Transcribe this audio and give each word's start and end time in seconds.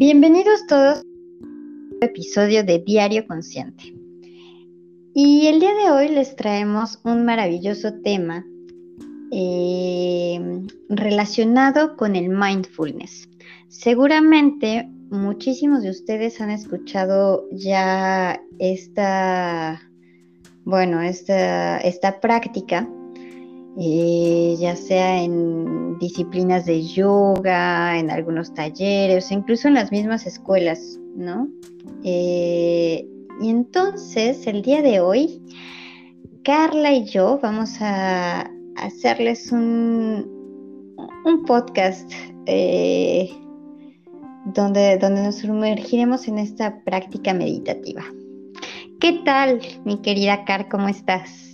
Bienvenidos 0.00 0.64
todos 0.68 1.02
a 2.00 2.04
episodio 2.04 2.62
de 2.62 2.78
Diario 2.78 3.26
Consciente. 3.26 3.92
Y 5.12 5.48
el 5.48 5.58
día 5.58 5.74
de 5.74 5.90
hoy 5.90 6.08
les 6.10 6.36
traemos 6.36 7.00
un 7.02 7.24
maravilloso 7.24 7.92
tema 8.04 8.46
eh, 9.32 10.40
relacionado 10.88 11.96
con 11.96 12.14
el 12.14 12.28
mindfulness. 12.28 13.28
Seguramente 13.66 14.88
muchísimos 15.10 15.82
de 15.82 15.90
ustedes 15.90 16.40
han 16.40 16.50
escuchado 16.50 17.48
ya 17.50 18.40
esta, 18.60 19.82
bueno, 20.64 21.02
esta, 21.02 21.78
esta 21.78 22.20
práctica 22.20 22.88
eh, 23.80 24.56
ya 24.58 24.74
sea 24.74 25.22
en 25.22 25.98
disciplinas 25.98 26.66
de 26.66 26.82
yoga, 26.82 27.96
en 27.96 28.10
algunos 28.10 28.52
talleres, 28.52 29.30
incluso 29.30 29.68
en 29.68 29.74
las 29.74 29.92
mismas 29.92 30.26
escuelas, 30.26 30.98
¿no? 31.14 31.48
Eh, 32.02 33.06
y 33.40 33.48
entonces, 33.48 34.48
el 34.48 34.62
día 34.62 34.82
de 34.82 34.98
hoy, 34.98 35.40
Carla 36.42 36.92
y 36.92 37.04
yo 37.04 37.38
vamos 37.40 37.76
a 37.80 38.50
hacerles 38.76 39.52
un, 39.52 40.36
podcast 41.46 42.10
eh, 42.46 43.30
donde, 44.46 44.98
donde 44.98 45.22
nos 45.22 45.36
sumergiremos 45.36 46.26
en 46.26 46.38
esta 46.38 46.82
práctica 46.82 47.32
meditativa. 47.32 48.02
¿Qué 48.98 49.20
tal, 49.24 49.60
mi 49.84 49.98
querida 49.98 50.44
Car? 50.44 50.68
¿Cómo 50.68 50.88
estás? 50.88 51.47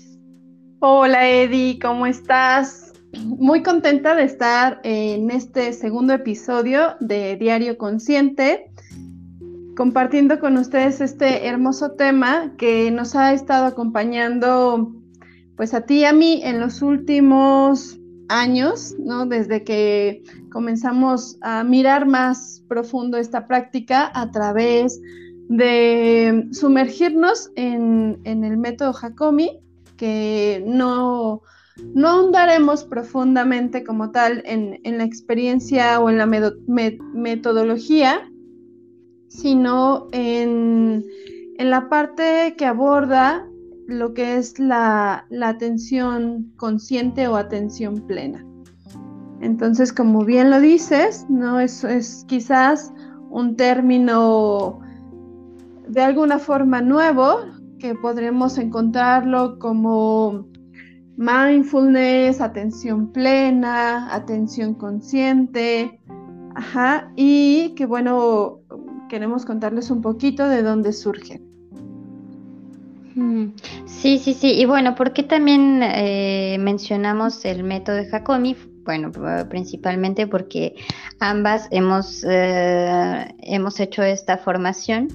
Hola 0.87 1.27
Eddie, 1.30 1.79
¿cómo 1.79 2.05
estás? 2.05 2.93
Muy 3.24 3.62
contenta 3.62 4.15
de 4.15 4.24
estar 4.24 4.82
en 4.85 5.30
este 5.30 5.73
segundo 5.73 6.13
episodio 6.13 6.96
de 7.01 7.37
Diario 7.37 7.79
Consciente, 7.79 8.71
compartiendo 9.79 10.38
con 10.38 10.59
ustedes 10.59 11.01
este 11.01 11.46
hermoso 11.46 11.93
tema 11.93 12.52
que 12.59 12.90
nos 12.90 13.16
ha 13.16 13.32
estado 13.32 13.65
acompañando 13.65 14.93
pues 15.57 15.73
a 15.73 15.87
ti 15.87 16.01
y 16.01 16.05
a 16.05 16.12
mí 16.12 16.43
en 16.45 16.60
los 16.60 16.82
últimos 16.82 17.99
años, 18.29 18.95
¿no? 18.99 19.24
Desde 19.24 19.65
que 19.65 20.23
comenzamos 20.52 21.38
a 21.40 21.65
mirar 21.65 22.05
más 22.05 22.62
profundo 22.68 23.16
esta 23.16 23.46
práctica 23.46 24.12
a 24.15 24.30
través 24.30 25.01
de 25.49 26.46
sumergirnos 26.52 27.51
en, 27.57 28.21
en 28.24 28.45
el 28.45 28.59
método 28.59 28.93
Hakomi 28.95 29.63
que 29.96 30.62
no, 30.66 31.42
no 31.95 32.09
ahondaremos 32.09 32.84
profundamente 32.84 33.84
como 33.84 34.10
tal 34.10 34.42
en, 34.46 34.98
la 34.98 35.04
experiencia 35.04 36.00
o 36.00 36.10
en 36.10 36.18
la 36.18 36.26
metodología, 36.26 38.30
sino 39.28 40.09
en, 40.12 41.04
la 41.59 41.88
parte 41.88 42.54
que 42.56 42.66
aborda 42.66 43.48
lo 43.87 44.15
que 44.15 44.37
es 44.37 44.59
la, 44.59 45.26
atención 45.42 46.52
consciente 46.56 47.28
o 47.28 47.37
atención 47.37 48.06
plena. 48.06 48.45
Entonces, 49.40 49.92
como 49.92 50.24
bien 50.24 50.50
lo 50.50 50.60
dices, 50.60 51.26
¿no? 51.28 51.60
es, 51.60 51.84
es 51.84 52.24
quizás 52.28 52.92
un 53.30 53.56
término 53.56 54.80
de 55.88 56.02
alguna 56.02 56.38
forma 56.38 56.80
nuevo, 56.80 57.40
que 57.79 57.95
podremos 57.95 58.59
encontrarlo 58.59 59.59
como 59.59 60.47
mindfulness, 61.17 62.41
atención 62.41 63.13
plena, 63.13 64.15
atención 64.15 64.75
consciente, 64.75 66.00
ajá, 66.55 67.12
y 67.17 67.75
que 67.77 67.87
bueno, 67.87 68.61
queremos 69.09 69.45
contarles 69.45 69.91
un 69.91 70.03
poquito 70.03 70.49
de 70.49 70.63
dónde 70.63 70.93
surge. 70.93 71.41
Mm, 73.15 73.53
sí, 73.87 74.19
sí, 74.19 74.34
sí. 74.34 74.53
Y 74.59 74.65
bueno, 74.65 74.95
¿por 74.97 75.13
qué 75.13 75.23
también 75.23 75.81
eh, 75.83 76.57
mencionamos 76.59 77.45
el 77.45 77.63
método 77.63 77.97
de 77.97 78.09
Hakomi? 78.11 78.57
Bueno, 78.84 79.13
principalmente 79.49 80.27
porque 80.27 80.75
ambas 81.21 81.69
hemos, 81.71 82.25
eh, 82.29 83.34
hemos 83.41 83.81
hecho 83.81 84.03
esta 84.03 84.37
formación 84.37 85.09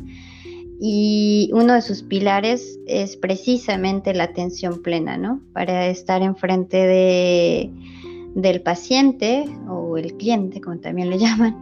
y 0.79 1.49
uno 1.53 1.73
de 1.73 1.81
sus 1.81 2.03
pilares 2.03 2.79
es 2.87 3.17
precisamente 3.17 4.13
la 4.13 4.23
atención 4.23 4.81
plena, 4.81 5.17
¿no? 5.17 5.41
Para 5.51 5.87
estar 5.87 6.21
enfrente 6.21 6.77
de, 6.77 7.69
del 8.33 8.61
paciente 8.61 9.43
o 9.67 9.97
el 9.97 10.15
cliente, 10.15 10.61
como 10.61 10.79
también 10.79 11.09
le 11.09 11.19
llaman, 11.19 11.61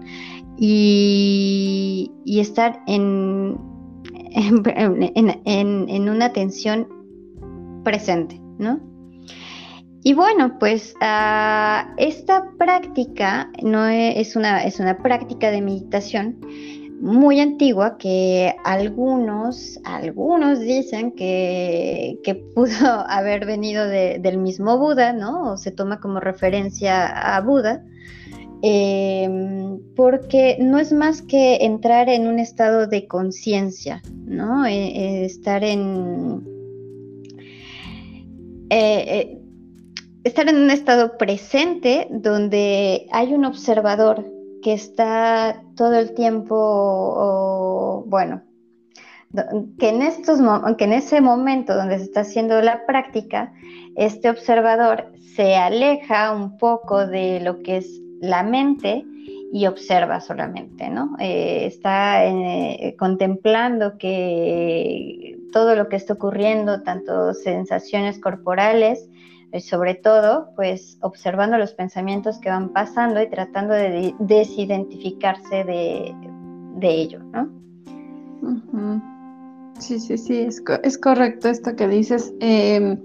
y, 0.60 2.12
estar 2.26 2.84
en, 2.86 3.58
una 6.10 6.26
atención 6.26 6.88
presente, 7.84 8.40
¿no? 8.60 8.80
Y 10.04 10.14
bueno, 10.14 10.58
pues 10.60 10.94
ah, 11.02 11.94
esta 11.98 12.52
práctica 12.58 13.52
no 13.64 13.88
es 13.88 14.36
una, 14.36 14.64
es 14.64 14.80
una 14.80 15.00
práctica 15.00 15.50
de 15.52 15.62
meditación 15.62 16.38
muy 17.00 17.40
antigua 17.40 17.98
que 17.98 18.56
algunos, 18.64 19.80
algunos 19.84 20.60
dicen 20.60 21.12
que, 21.12 22.20
pudo 22.56 22.70
haber 23.08 23.46
venido 23.46 23.88
del 23.88 24.38
mismo 24.38 24.78
Buda, 24.78 25.14
¿no? 25.14 25.54
O 25.54 25.58
se 25.58 25.72
toma 25.72 26.00
como 26.00 26.20
referencia 26.20 27.36
a 27.36 27.40
Buda, 27.42 27.86
em, 28.62 29.80
porque 29.96 30.58
no 30.60 30.80
es 30.80 30.92
más 30.92 31.22
que 31.22 31.58
entrar 31.62 32.10
en 32.10 32.28
un 32.28 32.40
estado 32.40 32.88
de 32.88 33.08
conciencia, 33.08 34.02
¿no? 34.26 34.66
E, 34.66 34.74
e, 34.74 35.26
estar 35.26 35.64
en... 35.64 36.44
Eh, 38.70 39.06
eh, 39.08 39.42
estar 40.24 40.50
en 40.50 40.58
un 40.58 40.72
estado 40.72 41.18
presente 41.18 42.08
donde 42.12 43.08
hay 43.12 43.34
un 43.34 43.46
observador 43.46 44.37
que 44.68 44.74
está 44.74 45.64
todo 45.78 45.98
el 45.98 46.14
tiempo, 46.14 48.04
bueno, 48.06 48.42
que 49.80 49.88
en, 49.88 50.02
estos, 50.02 50.42
que 50.78 50.84
en 50.84 50.92
ese 50.92 51.22
momento 51.22 51.74
donde 51.74 51.98
se 52.00 52.04
está 52.04 52.20
haciendo 52.20 52.62
la 52.62 52.86
práctica, 52.86 53.54
este 53.96 54.30
observador 54.30 55.14
se 55.38 55.56
aleja 55.56 56.34
un 56.34 56.58
poco 56.58 57.08
de 57.08 57.40
lo 57.40 57.62
que 57.62 57.78
es 57.78 58.02
la 58.20 58.44
mente 58.44 59.06
y 59.54 59.68
observa 59.68 60.20
solamente, 60.20 60.90
¿no? 60.90 61.16
Eh, 61.18 61.66
está 61.66 62.26
eh, 62.26 62.94
contemplando 63.00 63.98
que 63.98 65.40
todo 65.54 65.78
lo 65.78 65.88
que 65.88 65.96
está 65.96 66.12
ocurriendo, 66.12 66.84
tanto 66.84 67.34
sensaciones 67.34 68.20
corporales, 68.20 69.08
y 69.58 69.62
sobre 69.62 69.96
todo, 69.96 70.52
pues 70.56 70.98
observando 71.02 71.58
los 71.58 71.74
pensamientos 71.74 72.40
que 72.40 72.50
van 72.50 72.70
pasando 72.70 73.22
y 73.22 73.30
tratando 73.30 73.74
de 73.74 74.16
desidentificarse 74.20 75.64
de, 75.64 76.16
de 76.76 76.90
ello, 76.90 77.20
¿no? 77.24 77.58
Sí, 79.80 80.00
sí, 80.00 80.18
sí, 80.18 80.40
es, 80.40 80.98
correcto 80.98 81.50
esto 81.50 81.76
que 81.76 81.88
dices. 81.88 82.34
Em, 82.40 83.00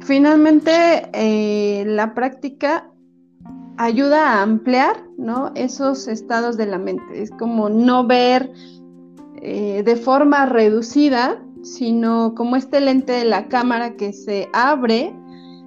finalmente, 0.00 0.72
eh, 1.12 1.84
la 1.86 2.14
práctica 2.14 2.90
ayuda 3.76 4.32
a 4.32 4.42
ampliar 4.42 5.04
¿no? 5.16 5.52
esos 5.54 6.08
estados 6.08 6.56
de 6.56 6.66
la 6.66 6.78
mente. 6.78 7.22
Es 7.22 7.30
como 7.30 7.68
no 7.68 8.06
ver 8.06 8.50
eh, 9.42 9.82
de 9.84 9.96
forma 9.96 10.46
reducida, 10.46 11.42
sino 11.62 12.34
como 12.34 12.56
este 12.56 12.80
lente 12.80 13.12
de 13.12 13.24
la 13.24 13.48
cámara 13.48 13.96
que 13.96 14.12
se 14.12 14.48
abre 14.52 15.14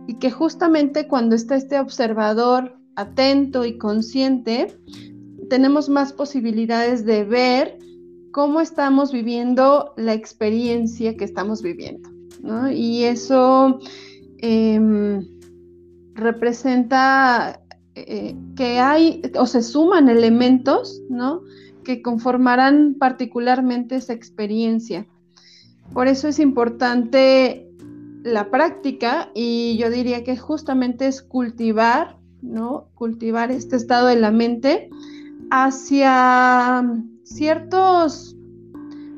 y 0.09 0.15
que 0.15 0.31
justamente 0.31 1.07
cuando 1.07 1.35
está 1.35 1.55
este 1.55 1.79
observador 1.79 2.75
atento 2.95 3.63
y 3.63 3.77
consciente, 3.77 4.75
tenemos 5.51 5.87
más 5.87 6.13
posibilidades 6.13 7.05
de 7.05 7.23
ver 7.25 7.77
cómo 8.31 8.59
estamos 8.59 9.11
viviendo 9.11 9.93
la 9.97 10.15
experiencia 10.15 11.15
que 11.15 11.25
estamos 11.25 11.61
viviendo. 11.61 12.09
Y 12.73 13.03
eso 13.03 13.77
em, 14.39 15.27
representa 16.15 17.61
eh, 17.93 18.35
que 18.55 18.79
hay 18.79 19.21
o 19.37 19.45
se 19.45 19.61
suman 19.61 20.09
elementos 20.09 21.03
¿no? 21.07 21.43
que 21.83 22.01
conformarán 22.01 22.95
particularmente 22.97 23.97
esa 23.97 24.13
experiencia. 24.13 25.05
Por 25.93 26.07
eso 26.07 26.27
es 26.27 26.39
importante 26.39 27.68
la 28.23 28.49
práctica 28.49 29.29
y 29.33 29.77
yo 29.77 29.89
diría 29.89 30.23
que 30.23 30.37
justamente 30.37 31.07
es 31.07 31.21
cultivar, 31.21 32.17
¿no? 32.41 32.89
Cultivar 32.95 33.51
este 33.51 33.75
estado 33.75 34.07
de 34.07 34.17
la 34.17 34.31
mente 34.31 34.89
hacia 35.51 36.83
ciertos 37.23 38.35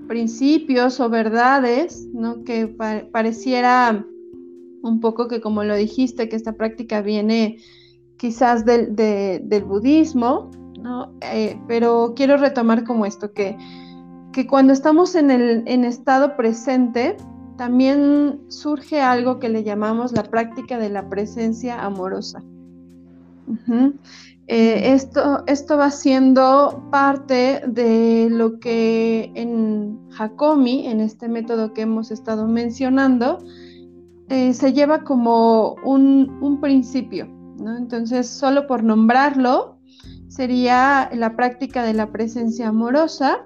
principios 0.08 1.00
o 1.00 1.10
verdades, 1.10 2.08
¿no? 2.14 2.44
Que 2.44 2.68
pareciera 3.12 4.06
un 4.84 5.00
poco 5.00 5.28
que 5.28 5.42
como 5.42 5.64
lo 5.64 5.76
dijiste, 5.76 6.30
que 6.30 6.36
esta 6.36 6.54
práctica 6.54 7.02
viene 7.02 7.58
quizás 8.18 8.66
del, 8.66 8.96
del 8.96 9.64
budismo, 9.64 10.52
¿no? 10.80 11.14
Eh, 11.22 11.60
pero 11.68 12.14
quiero 12.16 12.38
retomar 12.38 12.84
como 12.84 13.06
esto, 13.06 13.34
que, 13.34 13.58
que 14.32 14.48
cuando 14.48 14.74
estamos 14.74 15.16
en 15.16 15.32
el 15.32 15.64
en 15.66 15.86
estado 15.86 16.36
presente, 16.36 17.18
también 17.62 18.40
surge 18.48 19.02
algo 19.02 19.38
que 19.38 19.48
le 19.48 19.64
llamamos 19.64 20.14
la 20.14 20.24
práctica 20.24 20.80
de 20.80 20.90
la 20.90 21.08
presencia 21.10 21.86
amorosa. 21.86 22.42
Eh, 24.48 24.94
esto, 24.94 25.44
esto 25.46 25.78
va 25.78 25.92
siendo 25.92 26.84
parte 26.90 27.62
de 27.68 28.30
lo 28.32 28.60
que 28.60 29.32
en 29.36 30.00
Hakomi, 30.18 30.88
en 30.88 31.02
este 31.02 31.30
método 31.30 31.72
que 31.72 31.82
hemos 31.82 32.10
estado 32.10 32.48
mencionando, 32.48 33.38
eh, 34.30 34.56
se 34.56 34.74
lleva 34.74 35.04
como 35.04 35.76
un, 35.84 36.58
principio. 36.62 37.28
Entonces, 37.78 38.28
solo 38.28 38.66
por 38.66 38.84
nombrarlo, 38.84 39.78
sería 40.30 41.12
la 41.14 41.36
práctica 41.36 41.84
de 41.84 41.94
la 41.94 42.12
presencia 42.12 42.70
amorosa, 42.70 43.46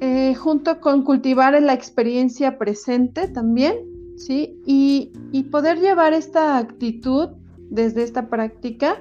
eh, 0.00 0.34
junto 0.34 0.80
con 0.80 1.02
cultivar 1.02 1.60
la 1.60 1.74
experiencia 1.74 2.58
presente 2.58 3.28
también, 3.28 3.76
¿sí? 4.16 4.60
Y, 4.64 5.12
y 5.32 5.44
poder 5.44 5.78
llevar 5.80 6.12
esta 6.12 6.58
actitud 6.58 7.30
desde 7.70 8.02
esta 8.02 8.28
práctica 8.28 9.00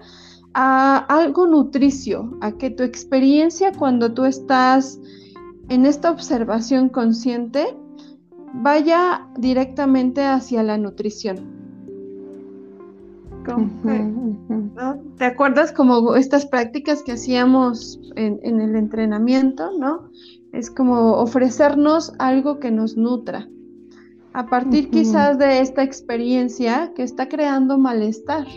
a 0.53 0.97
algo 0.97 1.45
nutricio, 1.47 2.37
a 2.41 2.53
que 2.53 2.69
tu 2.69 2.83
experiencia 2.83 3.71
cuando 3.71 4.13
tú 4.13 4.25
estás 4.25 4.99
en 5.69 5.85
esta 5.85 6.09
observación 6.09 6.89
consciente 6.89 7.77
vaya 8.53 9.27
directamente 9.37 10.23
hacia 10.23 10.63
la 10.63 10.77
nutrición. 10.77 11.57
¿Te 15.17 15.25
acuerdas 15.25 15.71
como 15.71 16.15
estas 16.15 16.45
prácticas 16.45 17.01
que 17.03 17.13
hacíamos 17.13 17.99
en, 18.15 18.59
el 18.59 18.75
entrenamiento, 18.75 19.71
no? 19.77 20.09
Es 20.57 20.71
como 20.71 21.11
ofrecernos 21.13 22.13
algo 22.17 22.59
que 22.59 22.71
nos 22.71 22.97
nutra. 22.97 23.47
A 24.33 24.47
partir 24.47 24.89
quizás 24.89 25.37
de 25.37 25.59
esta 25.59 25.83
experiencia 25.83 26.93
que 26.95 27.03
está 27.03 27.29
creando 27.29 27.77
malestar. 27.77 28.47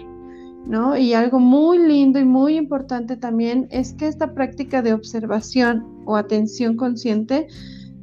¿no? 0.66 0.96
Y 0.96 1.12
algo 1.12 1.40
muy 1.40 1.76
lindo 1.76 2.18
y 2.18 2.24
muy 2.24 2.56
importante 2.56 3.18
también 3.18 3.68
es 3.70 3.92
que 3.92 4.08
esta 4.08 4.32
práctica 4.32 4.80
de 4.80 4.94
observación 4.94 5.86
o 6.06 6.16
atención 6.16 6.74
consciente 6.74 7.48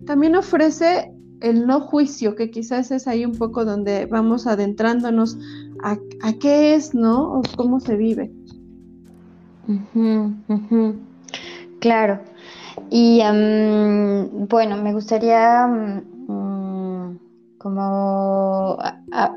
también 0.05 0.35
ofrece 0.35 1.11
el 1.41 1.65
no 1.65 1.81
juicio, 1.81 2.35
que 2.35 2.51
quizás 2.51 2.91
es 2.91 3.07
ahí 3.07 3.25
un 3.25 3.33
poco 3.33 3.65
donde 3.65 4.05
vamos 4.05 4.45
adentrándonos 4.45 5.39
a, 5.83 5.97
qué 6.39 6.75
es, 6.75 6.93
¿no? 6.93 7.39
O 7.39 7.41
cómo 7.55 7.79
se 7.79 7.95
vive. 7.95 8.31
Claro. 11.79 12.19
Y 12.89 13.21
bueno, 14.49 14.77
me 14.77 14.93
gustaría 14.93 15.67
mm, 15.67 17.19
como 17.57 18.77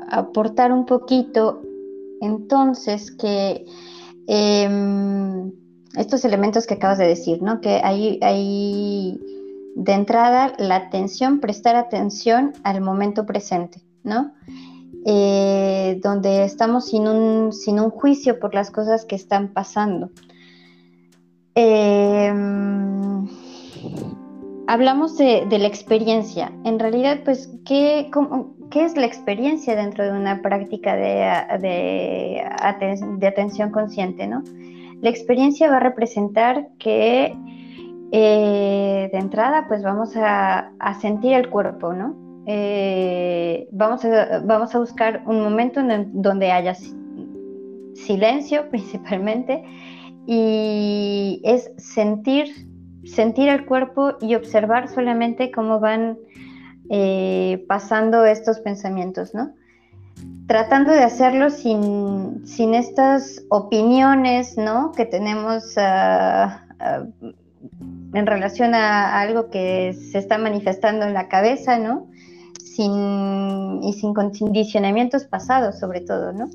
aportar 0.09 0.71
un 0.71 0.85
poquito 0.85 1.61
entonces 2.21 3.11
que 3.11 3.65
em, 4.27 5.51
estos 5.97 6.23
elementos 6.23 6.67
que 6.67 6.75
acabas 6.75 6.97
de 6.97 7.07
decir, 7.07 7.41
¿no? 7.41 7.59
Que 7.59 7.81
hay, 7.83 8.19
hay 8.21 9.19
de 9.75 9.93
entrada 9.93 10.53
la 10.57 10.75
atención, 10.75 11.39
prestar 11.39 11.75
atención 11.75 12.53
al 12.63 12.81
momento 12.81 13.25
presente, 13.25 13.81
¿no? 14.03 14.33
Eh, 15.05 15.99
donde 16.03 16.43
estamos 16.43 16.85
sin 16.85 17.07
un, 17.07 17.51
sin 17.51 17.79
un 17.79 17.89
juicio 17.89 18.39
por 18.39 18.53
las 18.53 18.69
cosas 18.69 19.05
que 19.05 19.15
están 19.15 19.49
pasando. 19.49 20.11
Em, 21.55 22.90
hablamos 24.67 25.17
de, 25.17 25.45
la 25.49 25.67
experiencia. 25.67 26.51
En 26.63 26.79
realidad, 26.79 27.19
pues, 27.25 27.51
¿qué, 27.65 28.09
es 28.73 28.95
la 28.95 29.05
experiencia 29.05 29.75
dentro 29.75 30.05
de 30.05 30.11
una 30.11 30.41
práctica 30.41 30.95
de, 30.95 32.41
atención 32.61 33.71
consciente? 33.71 34.27
¿no? 34.27 34.43
La 35.01 35.09
experiencia 35.09 35.69
va 35.69 35.77
a 35.77 35.81
representar 35.81 36.69
que 36.79 37.35
eh, 38.13 39.09
de 39.11 39.17
entrada, 39.17 39.67
pues 39.67 39.83
vamos 39.83 40.13
a, 40.15 40.71
sentir 41.01 41.33
el 41.33 41.49
cuerpo, 41.49 41.93
¿no? 41.93 42.15
Eh, 42.45 43.67
vamos, 43.71 44.03
a, 44.05 44.41
vamos 44.43 44.73
a 44.73 44.79
buscar 44.79 45.21
un 45.25 45.41
momento 45.41 45.79
en 45.79 46.21
donde 46.21 46.51
haya 46.51 46.75
silencio 47.93 48.67
principalmente 48.71 49.63
y 50.25 51.41
es 51.43 51.71
sentir 51.77 52.70
sentir 53.05 53.49
el 53.49 53.65
cuerpo 53.65 54.13
y 54.21 54.35
observar 54.35 54.89
solamente 54.89 55.51
cómo 55.51 55.79
van 55.79 56.17
eh, 56.89 57.63
pasando 57.67 58.25
estos 58.25 58.59
pensamientos, 58.59 59.33
¿no? 59.33 59.53
Tratando 60.47 60.91
de 60.91 61.03
hacerlo 61.03 61.49
sin, 61.49 62.43
estas 62.73 63.43
opiniones, 63.49 64.57
¿no? 64.57 64.91
Que 64.91 65.05
tenemos 65.05 65.77
ah, 65.77 66.65
ah, 66.79 67.05
en 68.13 68.25
relación 68.25 68.75
a, 68.75 69.19
algo 69.19 69.49
que 69.49 69.93
se 69.93 70.17
está 70.17 70.37
manifestando 70.37 71.05
en 71.05 71.13
la 71.13 71.29
cabeza, 71.29 71.79
¿no? 71.79 72.07
Sin, 72.61 73.81
y 73.83 73.93
sin 73.93 74.13
condicionamientos 74.13 75.25
pasados, 75.25 75.79
sobre 75.79 76.01
todo, 76.01 76.33
¿no? 76.33 76.49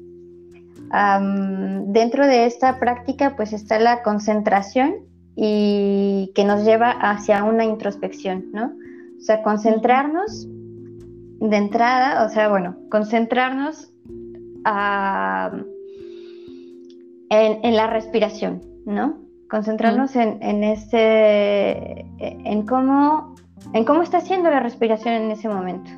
dentro 1.89 2.27
de 2.29 2.47
esta 2.47 2.79
práctica, 2.79 3.35
pues 3.37 3.53
está 3.53 3.81
la 3.81 4.05
concentración 4.05 4.95
y 5.37 6.33
que 6.35 6.45
nos 6.45 6.65
lleva 6.65 6.91
hacia 6.91 7.45
una 7.45 7.65
introspección, 7.65 8.47
¿no? 8.53 8.73
O 9.19 9.21
sea, 9.21 9.43
concentrarnos 9.43 10.49
de 10.49 11.57
entrada, 11.57 12.25
o 12.25 12.29
sea, 12.31 12.49
bueno, 12.49 12.77
concentrarnos 12.91 13.93
en, 17.31 17.77
la 17.77 17.87
respiración, 17.89 18.63
¿no? 18.87 19.19
Concentrarnos 19.51 20.17
en, 20.17 20.43
en, 20.43 20.65
este, 20.65 22.01
en 22.19 22.67
cómo, 22.67 23.35
en 23.75 23.85
cómo 23.85 24.03
está 24.03 24.19
haciendo 24.19 24.51
la 24.51 24.61
respiración 24.61 25.15
en 25.15 25.31
ese 25.31 25.49
momento, 25.49 25.91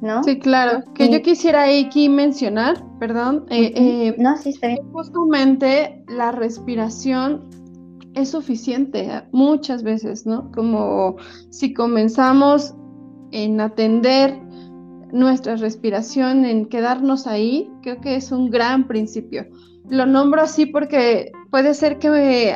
¿no? 0.00 0.22
Sí, 0.22 0.38
claro. 0.38 0.84
Que 0.94 1.10
yo 1.10 1.20
quisiera 1.20 1.64
aquí 1.64 2.08
mencionar, 2.08 2.82
perdón, 3.00 3.44
eh, 3.50 3.72
eh, 3.74 4.14
no, 4.18 4.36
sí, 4.36 4.50
está 4.50 4.68
bien. 4.68 4.88
justamente 4.92 6.04
la 6.06 6.30
respiración 6.30 7.57
es 8.20 8.30
suficiente 8.30 9.22
muchas 9.32 9.82
veces, 9.82 10.26
¿no? 10.26 10.50
Como 10.52 11.16
si 11.50 11.72
comenzamos 11.72 12.74
en 13.32 13.60
atender 13.60 14.38
nuestra 15.12 15.56
respiración, 15.56 16.44
en 16.44 16.66
quedarnos 16.66 17.26
ahí, 17.26 17.70
creo 17.82 18.00
que 18.00 18.16
es 18.16 18.32
un 18.32 18.50
gran 18.50 18.86
principio. 18.86 19.46
Lo 19.88 20.06
nombro 20.06 20.42
así 20.42 20.66
porque 20.66 21.32
puede 21.50 21.74
ser 21.74 21.98
que 21.98 22.54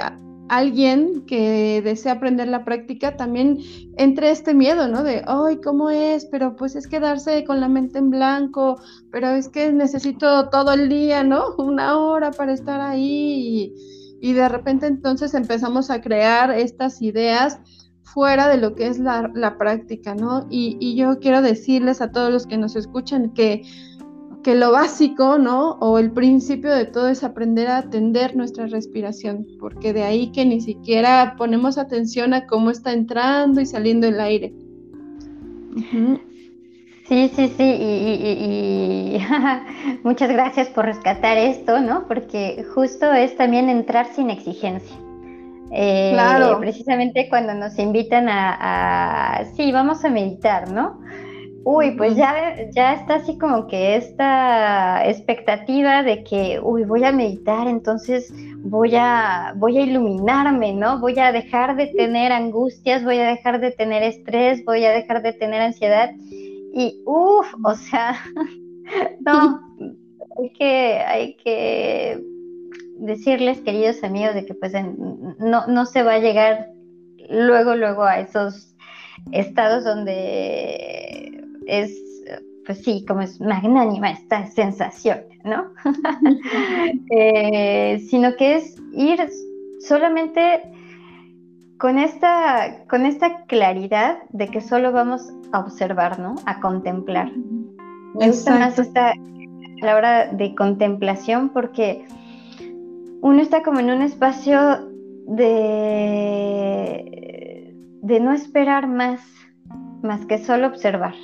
alguien 0.49 1.25
que 1.27 1.81
desea 1.83 2.13
aprender 2.13 2.49
la 2.49 2.65
práctica 2.65 3.17
también 3.17 3.59
entre 3.97 4.31
este 4.31 4.53
miedo, 4.53 4.87
¿no? 4.87 5.03
De, 5.03 5.23
ay, 5.27 5.57
¿cómo 5.63 5.89
es? 5.89 6.27
Pero 6.27 6.57
pues 6.57 6.77
es 6.77 6.87
quedarse 6.87 7.45
con 7.45 7.61
la 7.61 7.69
mente 7.69 7.99
en 7.99 8.11
blanco, 8.11 8.79
pero 9.11 9.31
es 9.31 9.49
que 9.49 9.73
necesito 9.73 10.51
todo 10.51 10.73
el 10.73 10.91
día, 10.91 11.25
¿no? 11.25 11.55
Una 11.57 11.99
hora 11.99 12.33
para 12.33 12.53
estar 12.53 12.83
ahí. 12.83 13.73
Y, 13.73 14.02
y 14.23 14.35
de 14.35 14.49
repente 14.49 14.87
entonces 14.87 15.35
empezamos 15.35 15.91
a 15.91 16.01
crear 16.01 16.53
estas 16.53 17.03
ideas 17.03 17.59
fuera 18.05 18.47
de 18.47 18.57
lo 18.57 18.77
que 18.77 18.87
es 18.87 19.01
la, 19.01 19.57
práctica, 19.59 20.15
¿no? 20.15 20.47
Y, 20.49 20.95
yo 20.95 21.19
quiero 21.19 21.43
decirles 21.43 22.01
a 22.01 22.13
todos 22.13 22.33
los 22.33 22.47
que 22.47 22.57
nos 22.57 22.77
escuchan 22.77 23.35
que, 23.35 23.63
que 24.45 24.55
lo 24.55 24.71
básico, 24.71 25.39
¿no? 25.39 25.73
O 25.81 25.99
el 25.99 26.13
principio 26.13 26.71
de 26.71 26.85
todo 26.85 27.09
es 27.09 27.25
aprender 27.25 27.67
a 27.67 27.79
atender 27.79 28.37
nuestra 28.37 28.69
respiración, 28.69 29.45
porque 29.59 29.93
de 29.93 30.05
ahí 30.05 30.31
que 30.31 30.45
ni 30.47 30.61
siquiera 30.61 31.35
ponemos 31.37 31.77
atención 31.77 32.33
a 32.33 32.47
cómo 32.47 32.71
está 32.71 32.93
entrando 32.93 33.61
y 33.61 33.67
saliendo 33.67 34.07
el 34.07 34.21
aire. 34.21 34.55
Sí, 37.13 37.31
sí, 37.37 37.53
sí, 37.59 37.63
y, 37.63 39.19
muchas 40.03 40.31
gracias 40.31 40.71
por 40.71 40.87
rescatar 40.87 41.37
esto, 41.37 41.79
¿no? 41.79 42.09
Porque 42.09 42.65
justo 42.75 43.13
es 43.13 43.37
también 43.37 43.69
entrar 43.69 44.07
sin 44.15 44.31
exigencia. 44.31 44.97
Eh, 45.73 46.13
claro. 46.15 46.59
Precisamente 46.59 47.29
cuando 47.29 47.53
nos 47.53 47.79
invitan 47.79 48.31
a, 48.31 49.45
sí, 49.55 49.71
vamos 49.73 50.03
a 50.07 50.09
meditar, 50.09 50.71
¿no? 50.71 51.03
Uy, 51.65 51.91
pues 51.99 52.17
ya, 52.17 52.57
ya 52.75 52.95
está 52.95 53.17
así 53.17 53.37
como 53.37 53.67
que 53.67 53.97
esta 53.97 55.07
expectativa 55.07 56.03
de 56.03 56.25
que, 56.25 56.61
uy, 56.63 56.85
voy 56.85 57.05
a 57.05 57.13
meditar, 57.13 57.69
entonces 57.69 58.33
voy 58.61 58.97
a, 58.97 59.53
voy 59.57 59.77
a 59.77 59.83
iluminarme, 59.83 60.73
¿no? 60.73 60.99
Voy 60.99 61.19
a 61.19 61.31
dejar 61.31 61.77
de 61.77 61.89
tener 61.89 62.33
angustias, 62.33 63.05
voy 63.05 63.19
a 63.19 63.27
dejar 63.27 63.61
de 63.61 63.71
tener 63.71 64.03
estrés, 64.03 64.65
voy 64.65 64.87
a 64.87 64.93
dejar 64.93 65.21
de 65.21 65.35
tener 65.35 65.61
ansiedad. 65.61 66.11
Y 66.73 67.03
uff, 67.05 67.55
o 67.65 67.75
sea, 67.75 68.19
no, 69.21 69.61
hay 70.39 70.51
que, 70.51 70.99
hay 71.07 71.37
que 71.37 72.23
decirles, 72.99 73.61
queridos 73.61 74.03
amigos, 74.03 74.35
de 74.35 74.47
que 74.47 74.55
pues 74.55 74.73
no, 75.39 75.67
no 75.67 75.87
se 75.87 76.03
va 76.03 76.15
a 76.15 76.19
llegar 76.19 76.69
luego, 77.29 77.75
luego 77.75 78.05
a 78.05 78.21
esos 78.21 78.75
estados 79.33 79.85
donde 79.85 81.45
es, 81.67 81.93
pues 82.67 82.83
sí, 82.83 83.05
como 83.07 83.23
es 83.23 83.41
magnánima 83.41 84.11
esta 84.11 84.47
sensación, 84.47 85.21
¿no? 85.45 85.73
Eh, 87.15 88.03
sino 88.09 88.35
que 88.37 88.57
es 88.57 88.77
ir 88.95 89.19
solamente 89.81 90.63
con 91.83 91.99
esta, 91.99 92.87
con 92.89 93.05
esta 93.07 93.45
claridad 93.47 94.19
de 94.31 94.47
que 94.47 94.61
solo 94.61 94.93
vamos 94.93 95.33
a 95.51 95.59
observar, 95.59 96.21
¿no? 96.21 96.37
A 96.47 96.61
contemplar. 96.61 97.33
Me 98.15 98.29
gusta 98.29 98.57
más 98.57 98.79
esta 98.79 99.13
palabra 99.81 100.29
de 100.29 100.55
contemplación 100.55 101.49
porque 101.49 102.07
uno 103.21 103.43
está 103.43 103.65
como 103.65 103.81
en 103.81 103.91
un 103.91 104.01
espacio 104.01 104.93
de, 105.27 105.75
de 108.01 108.21
no 108.21 108.33
esperar 108.33 108.87
más, 108.87 109.21
más 110.05 110.25
que 110.27 110.39
solo 110.39 110.69
observar, 110.69 111.15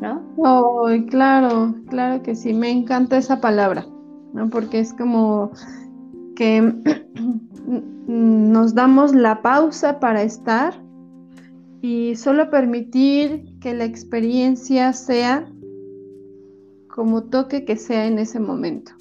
¿no? 0.00 0.22
Oh, 0.36 0.86
claro, 1.10 1.74
claro 1.88 2.22
que 2.22 2.36
sí, 2.36 2.54
me 2.54 2.70
encanta 2.70 3.16
esa 3.16 3.40
palabra, 3.40 3.84
¿no? 4.32 4.48
Porque 4.48 4.78
es 4.78 4.94
como 4.94 5.50
que 6.36 6.72
nos 8.06 8.74
damos 8.74 9.14
la 9.14 9.42
pausa 9.42 10.00
para 10.00 10.22
estar 10.22 10.74
y 11.80 12.16
solo 12.16 12.50
permitir 12.50 13.58
que 13.60 13.74
la 13.74 13.84
experiencia 13.84 14.92
sea 14.92 15.50
como 16.88 17.24
toque 17.24 17.64
que 17.64 17.76
sea 17.76 18.06
en 18.06 18.18
ese 18.18 18.40
momento. 18.40 18.92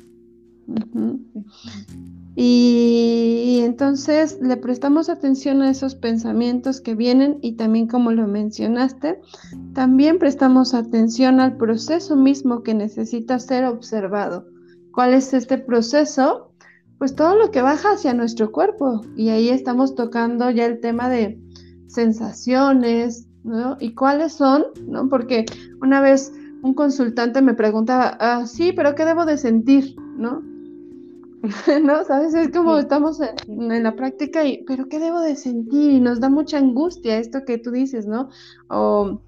y, 2.35 3.59
entonces 3.63 4.39
le 4.41 4.57
prestamos 4.57 5.09
atención 5.09 5.61
a 5.61 5.69
esos 5.69 5.95
pensamientos 5.95 6.81
que 6.81 6.95
vienen 6.95 7.37
y 7.41 7.53
también 7.53 7.87
como 7.87 8.11
lo 8.11 8.27
mencionaste, 8.27 9.21
también 9.73 10.17
prestamos 10.17 10.73
atención 10.73 11.39
al 11.39 11.57
proceso 11.57 12.15
mismo 12.15 12.63
que 12.63 12.73
necesita 12.73 13.39
ser 13.39 13.65
observado. 13.65 14.47
¿Cuál 14.91 15.13
es 15.13 15.33
este 15.33 15.57
proceso? 15.57 16.52
Pues 17.03 17.15
todo 17.15 17.35
lo 17.35 17.51
que 17.51 17.61
baja 17.61 17.91
hacia 17.91 18.13
nuestro 18.13 18.53
cuerpo. 18.53 19.01
Y 19.17 19.27
ahí 19.27 19.49
estamos 19.49 19.93
tocando 19.93 20.49
ya 20.49 20.65
el 20.65 20.79
tema 20.79 21.09
de 21.09 21.37
sensaciones, 21.87 23.27
¿no? 23.43 23.75
¿Y 23.81 23.93
cuáles 23.93 24.31
son? 24.31 24.67
¿No? 24.87 25.09
Porque 25.09 25.43
una 25.81 25.99
vez 25.99 26.31
un 26.61 26.73
consultante 26.73 27.41
me 27.41 27.55
preguntaba, 27.55 28.15
ah, 28.21 28.45
sí, 28.47 28.71
pero 28.71 28.95
¿qué 28.95 29.03
debo 29.03 29.25
de 29.25 29.37
sentir? 29.37 29.97
¿No? 30.15 30.41
¿No? 31.83 32.05
¿Sabes? 32.05 32.33
Es 32.35 32.51
como 32.51 32.77
estamos 32.77 33.19
en, 33.19 33.69
en, 33.69 33.83
la 33.83 33.97
práctica 33.97 34.45
y, 34.45 34.63
pero 34.63 34.87
¿qué 34.87 34.97
debo 34.97 35.19
de 35.19 35.35
sentir? 35.35 35.91
Y 35.91 35.99
nos 35.99 36.21
da 36.21 36.29
mucha 36.29 36.57
angustia 36.57 37.17
esto 37.17 37.43
que 37.45 37.57
tú 37.57 37.71
dices, 37.71 38.07
¿no? 38.07 38.29
O 38.69 39.19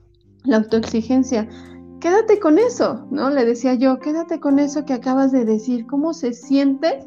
la 0.45 0.55
autoexigencia. 0.55 1.49
Quédate 1.99 2.39
con 2.39 2.57
eso, 2.57 3.05
¿no? 3.11 3.29
Le 3.31 3.43
decía 3.43 3.73
yo, 3.73 3.99
quédate 3.99 4.39
con 4.39 4.59
eso 4.59 4.85
que 4.85 4.93
acabas 4.93 5.33
de 5.33 5.43
decir, 5.43 5.85
¿cómo 5.87 6.13
se 6.13 6.31
siente 6.31 7.05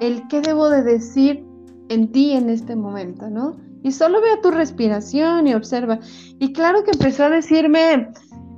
el 0.00 0.26
qué 0.28 0.40
debo 0.40 0.68
de 0.68 0.82
decir 0.82 1.44
en 1.88 2.10
ti 2.12 2.32
en 2.32 2.50
este 2.50 2.76
momento, 2.76 3.28
¿no? 3.30 3.56
Y 3.82 3.92
solo 3.92 4.20
vea 4.20 4.40
tu 4.40 4.50
respiración 4.50 5.46
y 5.46 5.54
observa. 5.54 6.00
Y 6.38 6.52
claro 6.52 6.84
que 6.84 6.92
empezó 6.92 7.24
a 7.24 7.30
decirme, 7.30 8.08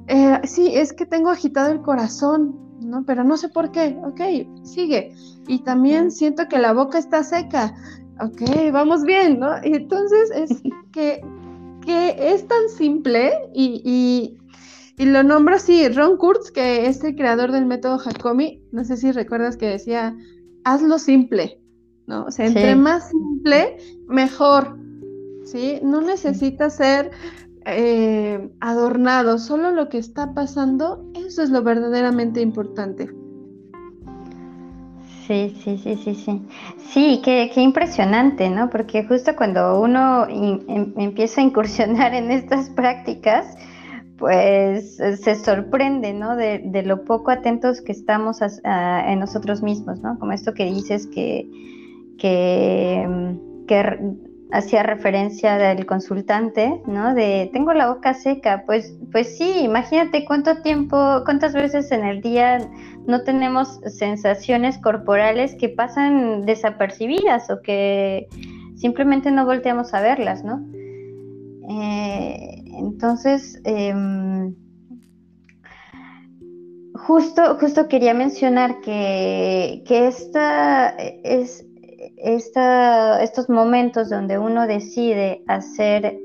eh, 0.06 0.40
sí, 0.44 0.70
es 0.74 0.92
que 0.92 1.04
tengo 1.04 1.30
agitado 1.30 1.72
el 1.72 1.82
corazón, 1.82 2.56
¿no? 2.80 3.04
Pero 3.04 3.24
no 3.24 3.36
sé 3.36 3.48
por 3.48 3.72
qué. 3.72 3.98
Ok, 4.04 4.20
sigue. 4.64 5.14
Y 5.48 5.60
también 5.60 6.10
siento 6.10 6.48
que 6.48 6.58
la 6.58 6.72
boca 6.72 6.98
está 6.98 7.24
seca. 7.24 7.74
Ok, 8.20 8.72
vamos 8.72 9.02
bien, 9.02 9.40
¿no? 9.40 9.50
Y 9.64 9.74
entonces 9.74 10.30
es 10.34 10.62
que, 10.92 11.20
que 11.84 12.32
es 12.32 12.46
tan 12.46 12.68
simple 12.68 13.32
y, 13.52 13.82
y, 13.84 15.02
y, 15.02 15.06
lo 15.06 15.24
nombro 15.24 15.56
así. 15.56 15.88
Ron 15.88 16.16
Kurtz, 16.18 16.52
que 16.52 16.86
es 16.86 17.02
el 17.02 17.16
creador 17.16 17.50
del 17.50 17.66
método 17.66 17.98
Hakomi, 17.98 18.62
no 18.70 18.84
sé 18.84 18.96
si 18.96 19.10
recuerdas 19.10 19.56
que 19.56 19.66
decía, 19.66 20.16
hazlo 20.66 20.98
simple, 20.98 21.60
¿no? 22.08 22.24
O 22.24 22.30
sea, 22.32 22.46
entre 22.46 22.74
más 22.74 23.08
simple, 23.10 23.76
mejor, 24.08 24.76
¿sí? 25.44 25.78
No 25.82 26.00
necesita 26.00 26.70
ser 26.70 27.12
eh, 27.64 28.50
adornado, 28.60 29.38
solo 29.38 29.70
lo 29.70 29.88
que 29.88 29.98
está 29.98 30.34
pasando, 30.34 31.08
eso 31.14 31.44
es 31.44 31.50
lo 31.50 31.62
verdaderamente 31.62 32.40
importante. 32.40 33.08
Sí, 35.28 35.56
sí, 35.62 35.78
sí, 35.78 35.96
sí, 36.02 36.14
sí. 36.14 36.42
Sí, 36.78 37.20
qué, 37.24 37.50
qué 37.54 37.60
impresionante, 37.60 38.50
¿no? 38.50 38.68
Porque 38.68 39.04
justo 39.04 39.36
cuando 39.36 39.80
uno 39.80 40.26
em, 40.28 40.92
empieza 40.96 41.40
a 41.40 41.44
incursionar 41.44 42.12
en 42.12 42.32
estas 42.32 42.70
prácticas, 42.80 43.56
pues 44.18 44.98
eh, 45.00 45.16
se 45.16 45.34
sorprende, 45.36 46.12
¿no? 46.12 46.36
De, 46.36 46.82
lo 46.84 47.04
poco 47.04 47.30
atentos 47.30 47.80
que 47.80 47.92
estamos 47.92 48.40
en 48.42 49.18
nosotros 49.18 49.62
mismos, 49.62 50.00
¿no? 50.00 50.18
Como 50.18 50.32
esto 50.32 50.54
que 50.54 50.64
dices 50.64 51.06
que, 51.06 51.48
que, 52.18 53.36
que 53.66 54.16
hacía 54.52 54.82
referencia 54.82 55.56
del 55.56 55.86
consultante, 55.86 56.80
¿no? 56.86 57.14
De 57.14 57.50
tengo 57.52 57.72
la 57.72 57.92
boca 57.92 58.14
seca, 58.14 58.62
pues, 58.66 58.96
pues 59.12 59.36
sí, 59.36 59.60
imagínate 59.60 60.24
cuánto 60.24 60.62
tiempo, 60.62 61.22
cuántas 61.24 61.52
veces 61.52 61.90
en 61.90 62.04
el 62.04 62.20
día 62.20 62.58
no 63.06 63.22
tenemos 63.22 63.80
sensaciones 63.86 64.78
corporales 64.78 65.54
que 65.54 65.68
pasan 65.68 66.46
desapercibidas 66.46 67.50
o 67.50 67.60
que 67.62 68.28
simplemente 68.76 69.30
no 69.30 69.44
volteamos 69.44 69.94
a 69.94 70.00
verlas, 70.00 70.44
¿no? 70.44 70.64
Eh, 71.68 72.62
entonces, 72.76 73.60
em, 73.64 74.54
justo, 76.94 77.56
justo 77.58 77.88
quería 77.88 78.14
mencionar 78.14 78.80
que, 78.80 79.82
que 79.86 80.06
esta, 80.08 80.90
es, 80.90 81.64
estos 82.16 83.48
momentos 83.48 84.10
donde 84.10 84.38
uno 84.38 84.66
decide 84.66 85.42
hacer 85.46 86.18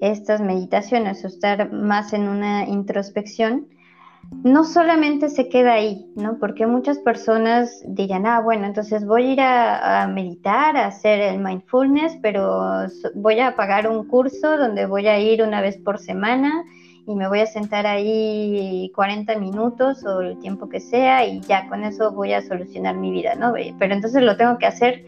estas 0.00 0.40
meditaciones 0.40 1.24
o 1.24 1.28
estar 1.28 1.72
más 1.72 2.12
en 2.12 2.28
una 2.28 2.66
introspección, 2.68 3.68
no 4.44 4.64
solamente 4.64 5.28
se 5.28 5.48
queda 5.48 5.74
ahí, 5.74 6.06
¿no? 6.14 6.38
Porque 6.38 6.66
muchas 6.66 6.98
personas 6.98 7.82
dirán, 7.86 8.26
ah, 8.26 8.40
bueno, 8.40 8.66
entonces 8.66 9.04
voy 9.04 9.24
a 9.24 9.32
ir 9.32 9.40
a, 9.40 10.06
meditar, 10.06 10.76
a 10.76 10.86
hacer 10.86 11.20
el 11.20 11.38
mindfulness, 11.38 12.18
pero 12.22 12.86
voy 13.14 13.40
a 13.40 13.56
pagar 13.56 13.88
un 13.88 14.06
curso 14.06 14.56
donde 14.56 14.86
voy 14.86 15.08
a 15.08 15.18
ir 15.18 15.42
una 15.42 15.60
vez 15.60 15.76
por 15.78 15.98
semana 15.98 16.64
y 17.06 17.14
me 17.14 17.26
voy 17.26 17.40
a 17.40 17.46
sentar 17.46 17.86
ahí 17.86 18.92
40 18.94 19.38
minutos 19.38 20.04
o 20.04 20.20
el 20.20 20.38
tiempo 20.38 20.68
que 20.68 20.80
sea 20.80 21.26
y 21.26 21.40
ya 21.40 21.66
con 21.68 21.82
eso 21.82 22.12
voy 22.12 22.32
a 22.32 22.42
solucionar 22.42 22.96
mi 22.96 23.10
vida, 23.10 23.34
¿no? 23.34 23.54
Pero 23.78 23.94
entonces 23.94 24.22
lo 24.22 24.36
tengo 24.36 24.58
que 24.58 24.66
hacer 24.66 25.04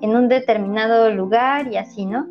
en 0.00 0.16
un 0.16 0.28
determinado 0.28 1.10
lugar 1.10 1.68
y 1.70 1.76
así, 1.76 2.06
¿no? 2.06 2.26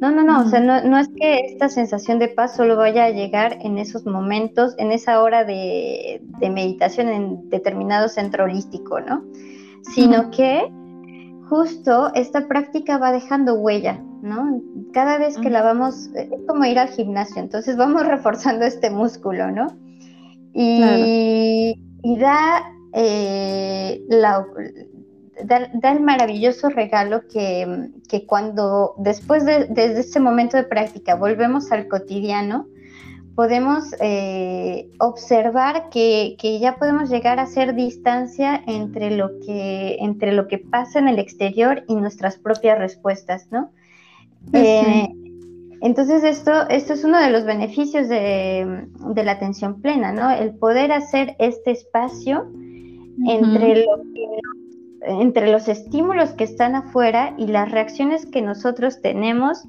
No, 0.00 0.10
no, 0.10 0.22
no, 0.22 0.42
o 0.42 0.48
sea, 0.48 0.60
no, 0.60 0.98
es 0.98 1.08
que 1.08 1.40
esta 1.46 1.70
sensación 1.70 2.18
de 2.18 2.28
paz 2.28 2.54
solo 2.54 2.76
vaya 2.76 3.04
a 3.04 3.10
llegar 3.10 3.58
en 3.62 3.78
esos 3.78 4.04
momentos, 4.04 4.74
en 4.76 4.92
esa 4.92 5.22
hora 5.22 5.44
de, 5.44 6.20
meditación 6.40 7.08
en 7.08 7.48
determinado 7.48 8.08
centro 8.08 8.44
holístico, 8.44 9.00
¿no? 9.00 9.24
Sino 9.94 10.30
que 10.30 10.70
justo 11.48 12.12
esta 12.14 12.46
práctica 12.46 12.98
va 12.98 13.10
dejando 13.10 13.54
huella, 13.54 13.98
¿no? 14.20 14.60
Cada 14.92 15.16
vez 15.16 15.38
que 15.38 15.48
la 15.48 15.62
vamos, 15.62 16.10
es 16.14 16.28
como 16.46 16.64
ir 16.66 16.78
al 16.78 16.88
gimnasio, 16.88 17.40
entonces 17.40 17.76
vamos 17.78 18.06
reforzando 18.06 18.66
este 18.66 18.90
músculo, 18.90 19.50
¿no? 19.50 19.68
Y, 20.52 21.74
da 22.18 22.62
eh, 22.92 24.02
la, 24.08 24.46
da, 25.44 25.92
el 25.92 26.00
maravilloso 26.00 26.68
regalo 26.68 27.22
que, 27.28 28.24
cuando 28.26 28.94
después 28.98 29.44
de, 29.44 29.68
ese 29.76 30.20
momento 30.20 30.56
de 30.56 30.64
práctica 30.64 31.14
volvemos 31.14 31.70
al 31.72 31.88
cotidiano, 31.88 32.66
podemos 33.34 33.94
eh, 34.00 34.88
observar 34.98 35.90
que, 35.90 36.36
ya 36.60 36.76
podemos 36.76 37.10
llegar 37.10 37.38
a 37.38 37.42
hacer 37.42 37.74
distancia 37.74 38.62
entre 38.66 39.10
lo, 39.10 39.38
que, 39.40 39.96
entre 40.00 40.32
lo 40.32 40.48
que 40.48 40.58
pasa 40.58 40.98
en 40.98 41.08
el 41.08 41.18
exterior 41.18 41.84
y 41.86 41.94
nuestras 41.96 42.38
propias 42.38 42.78
respuestas, 42.78 43.48
¿no? 43.50 43.70
Eh, 44.52 45.08
entonces 45.82 46.24
esto, 46.24 46.68
esto 46.68 46.94
es 46.94 47.04
uno 47.04 47.20
de 47.20 47.30
los 47.30 47.44
beneficios 47.44 48.08
de, 48.08 48.88
la 49.14 49.32
atención 49.32 49.82
plena, 49.82 50.12
¿no? 50.12 50.30
El 50.30 50.54
poder 50.54 50.92
hacer 50.92 51.36
este 51.38 51.72
espacio 51.72 52.46
entre 53.26 53.84
lo 53.84 53.96
que 54.14 54.40
entre 55.06 55.50
los 55.50 55.68
estímulos 55.68 56.30
que 56.30 56.44
están 56.44 56.74
afuera 56.74 57.34
y 57.38 57.46
las 57.46 57.70
reacciones 57.70 58.26
que 58.26 58.42
nosotros 58.42 59.00
tenemos 59.00 59.62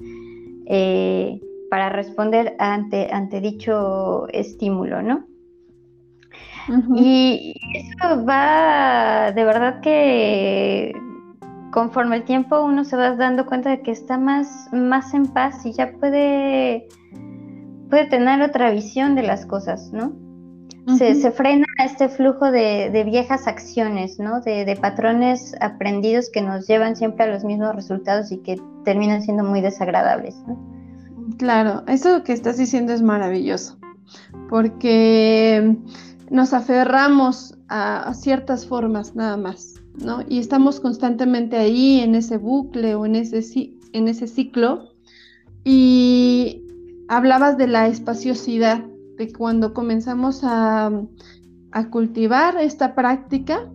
eh, 0.66 1.40
para 1.70 1.88
responder 1.88 2.56
ante, 2.58 3.08
ante 3.12 3.40
dicho 3.40 4.26
estímulo, 4.28 5.02
¿no? 5.02 5.26
Y 6.96 7.54
eso 7.74 8.26
va, 8.26 9.32
de 9.32 9.44
verdad 9.44 9.80
que 9.80 10.92
conforme 11.70 12.16
el 12.16 12.24
tiempo 12.24 12.62
uno 12.62 12.84
se 12.84 12.96
va 12.96 13.14
dando 13.16 13.46
cuenta 13.46 13.70
de 13.70 13.80
que 13.80 13.90
está 13.90 14.18
más, 14.18 14.68
más 14.72 15.14
en 15.14 15.26
paz 15.28 15.64
y 15.64 15.72
ya 15.72 15.92
puede, 15.92 16.88
puede 17.88 18.06
tener 18.06 18.42
otra 18.42 18.70
visión 18.70 19.14
de 19.14 19.22
las 19.22 19.46
cosas, 19.46 19.90
¿no? 19.92 20.12
Se, 20.96 21.30
frena 21.32 21.66
este 21.84 22.08
flujo 22.08 22.50
de, 22.50 23.02
viejas 23.04 23.46
acciones, 23.46 24.18
¿no? 24.18 24.40
De, 24.40 24.76
patrones 24.80 25.54
aprendidos 25.60 26.30
que 26.30 26.40
nos 26.40 26.66
llevan 26.66 26.96
siempre 26.96 27.24
a 27.24 27.28
los 27.28 27.44
mismos 27.44 27.74
resultados 27.74 28.32
y 28.32 28.38
que 28.38 28.60
terminan 28.84 29.22
siendo 29.22 29.44
muy 29.44 29.60
desagradables. 29.60 30.36
Claro, 31.36 31.82
eso 31.86 32.22
que 32.22 32.32
estás 32.32 32.56
diciendo 32.56 32.92
es 32.92 33.02
maravilloso, 33.02 33.78
porque 34.48 35.76
nos 36.30 36.52
aferramos 36.52 37.58
a, 37.68 38.12
ciertas 38.14 38.66
formas 38.66 39.14
nada 39.14 39.36
más, 39.36 39.74
¿no? 40.02 40.22
Y 40.26 40.38
estamos 40.38 40.80
constantemente 40.80 41.56
ahí 41.56 42.00
en 42.00 42.14
ese 42.14 42.38
bucle 42.38 42.94
o 42.94 43.04
en 43.04 43.16
ese, 43.16 43.42
en 43.92 44.08
ese 44.08 44.26
ciclo. 44.26 44.88
Y 45.64 46.64
hablabas 47.08 47.58
de 47.58 47.66
la 47.66 47.88
espaciosidad, 47.88 48.84
de 49.18 49.32
cuando 49.32 49.74
comenzamos 49.74 50.40
a, 50.44 50.90
cultivar 51.90 52.56
esta 52.56 52.94
práctica, 52.94 53.70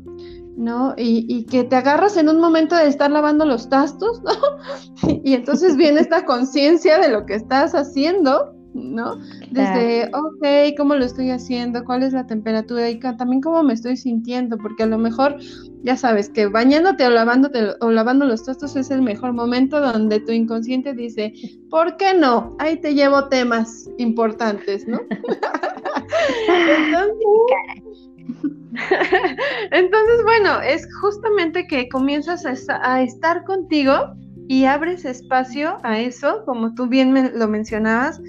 ¿no? 0.58 0.94
Y, 0.98 1.46
que 1.46 1.64
te 1.64 1.76
agarras 1.76 2.18
en 2.18 2.28
un 2.28 2.40
momento 2.40 2.76
de 2.76 2.88
estar 2.88 3.12
lavando 3.12 3.46
los 3.46 3.70
tastos, 3.70 4.22
¿no? 4.24 4.32
y 5.24 5.34
entonces 5.34 5.78
viene 5.78 6.02
esta 6.02 6.26
conciencia 6.26 7.00
de 7.00 7.10
lo 7.10 7.26
que 7.26 7.36
estás 7.36 7.76
haciendo, 7.76 8.56
¿no? 8.74 9.18
Desde, 9.51 10.10
ok, 10.13 10.75
¿cómo 10.77 10.96
lo 10.96 11.06
estoy 11.06 11.30
haciendo? 11.30 11.84
¿Cuál 11.84 12.03
es 12.03 12.13
la 12.13 12.27
temperatura? 12.27 12.89
Y 12.89 13.00
también 13.00 13.42
cómo 13.42 13.63
me 13.63 13.74
estoy 13.74 13.98
sintiendo, 13.98 14.58
porque 14.58 14.84
a 14.84 14.88
lo 14.88 14.98
mejor, 14.98 15.38
ya 15.84 15.98
sabes, 15.98 16.30
que 16.30 16.48
bañándote 16.48 17.06
o 17.06 17.10
lavándote 17.10 17.74
o 17.82 17.92
lavando 17.92 18.25
los 18.25 18.44
tostos 18.44 18.75
es 18.75 18.92
el 18.92 19.01
mejor 19.01 19.34
momento 19.34 19.80
donde 19.80 20.20
tu 20.20 20.32
inconsciente 20.32 20.94
dice, 20.94 21.34
¿por 21.70 21.98
qué 21.98 22.13
no? 22.13 22.56
Ahí 22.60 22.80
te 22.80 22.94
llevo 22.94 23.27
temas 23.30 23.89
importantes, 23.98 24.88
¿no? 24.88 25.01
Entonces, 29.72 30.24
bueno, 30.24 30.62
es 30.62 30.88
justamente 31.01 31.68
que 31.68 31.89
comienzas 31.89 32.46
a, 32.70 33.01
estar 33.01 33.44
contigo 33.44 34.15
y 34.48 34.65
abres 34.65 35.06
espacio 35.06 35.77
a 35.84 36.00
eso, 36.00 36.44
como 36.46 36.74
tú 36.74 36.88
bien 36.88 37.12
me 37.12 37.32
lo 37.32 37.48
mencionabas, 37.48 38.22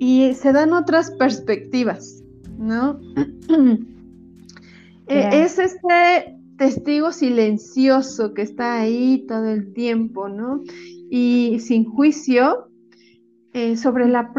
y 0.00 0.32
se 0.32 0.52
dan 0.52 0.72
otras 0.72 1.12
perspectivas, 1.12 2.24
¿no? 2.58 2.98
E, 5.06 5.42
es 5.42 5.58
este 5.58 6.38
testigo 6.56 7.10
silencioso 7.10 8.32
que 8.32 8.42
está 8.42 8.78
ahí 8.78 9.24
todo 9.26 9.46
el 9.46 9.72
tiempo, 9.72 10.28
¿no? 10.28 10.62
Y 11.10 11.58
sin 11.58 11.84
juicio 11.84 12.68
eh, 13.52 13.76
sobre 13.76 14.06
la, 14.06 14.32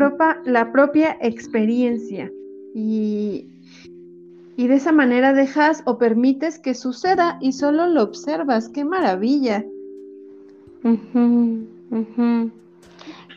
la 0.46 0.72
propia 0.72 1.18
experiencia. 1.20 2.32
Y, 2.74 3.50
y 4.56 4.68
de 4.68 4.76
esa 4.76 4.94
manera 4.94 5.34
dejas 5.34 5.84
o 5.86 5.98
permites 5.98 6.58
que 6.58 6.74
suceda 6.74 7.38
y 7.42 7.52
solo 7.52 7.88
lo 7.88 8.02
observas. 8.02 8.70
¡Qué 8.70 8.86
maravilla! 8.86 9.66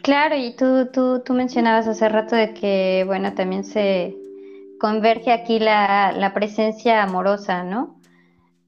Claro, 0.05 0.37
y 0.37 0.55
tú, 0.55 0.91
tú, 0.93 1.21
tú 1.21 1.33
mencionabas 1.33 1.89
hace 1.89 2.11
rato 2.11 2.37
de 2.37 2.53
que, 2.53 3.05
bueno, 3.07 3.33
también 3.33 3.65
se 3.65 4.15
converge 4.79 5.33
aquí 5.33 5.59
la, 5.59 6.31
presencia 6.35 7.03
amorosa, 7.03 7.65
¿no? 7.65 7.99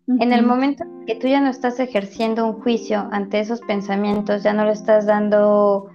En 0.06 0.32
el 0.32 0.46
momento 0.46 0.84
que 1.06 1.14
tú 1.14 1.28
ya 1.28 1.40
no 1.40 1.50
estás 1.50 1.78
ejerciendo 1.78 2.46
un 2.46 2.62
juicio 2.62 3.06
ante 3.12 3.40
esos 3.40 3.60
pensamientos, 3.60 4.44
ya 4.44 4.54
no 4.54 4.64
le 4.64 4.72
estás 4.72 5.04
dando, 5.04 5.90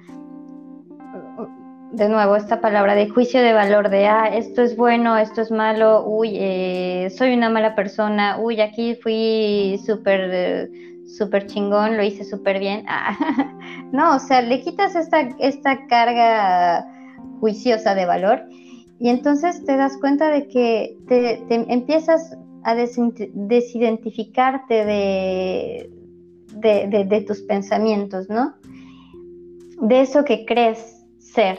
de 1.91 2.07
nuevo, 2.07 2.35
esta 2.35 2.61
palabra 2.61 2.93
de 2.93 3.09
juicio 3.09 3.41
de 3.41 3.53
valor, 3.53 3.89
de, 3.89 4.05
ah, 4.05 4.27
esto 4.27 4.61
es 4.61 4.77
bueno, 4.77 5.17
esto 5.17 5.41
es 5.41 5.49
malo, 5.49 6.05
uy, 6.05 6.37
eh, 6.39 7.11
soy 7.17 7.33
una 7.33 7.49
mala 7.49 7.73
persona, 7.73 8.37
uy, 8.37 8.61
aquí 8.61 8.93
fui 8.93 9.81
súper... 9.83 10.29
Eh, 10.31 10.90
súper 11.17 11.47
chingón, 11.47 11.97
lo 11.97 12.03
hice 12.03 12.23
súper 12.23 12.59
bien. 12.59 12.85
Ah, 12.87 13.17
no, 13.91 14.15
o 14.15 14.19
sea, 14.19 14.41
le 14.41 14.61
quitas 14.61 14.95
esta, 14.95 15.21
esta 15.39 15.87
carga 15.87 16.87
juiciosa 17.39 17.95
de 17.95 18.05
valor 18.05 18.43
y 18.99 19.09
entonces 19.09 19.65
te 19.65 19.75
das 19.75 19.97
cuenta 19.97 20.29
de 20.29 20.47
que 20.47 20.95
te, 21.07 21.43
empiezas 21.49 22.37
a 22.63 22.75
desidentificarte 22.75 24.85
de, 24.85 25.89
de, 26.53 27.25
tus 27.27 27.41
pensamientos, 27.41 28.29
¿no? 28.29 28.53
De 29.81 30.01
eso 30.01 30.23
que 30.23 30.45
crees 30.45 31.03
ser, 31.17 31.57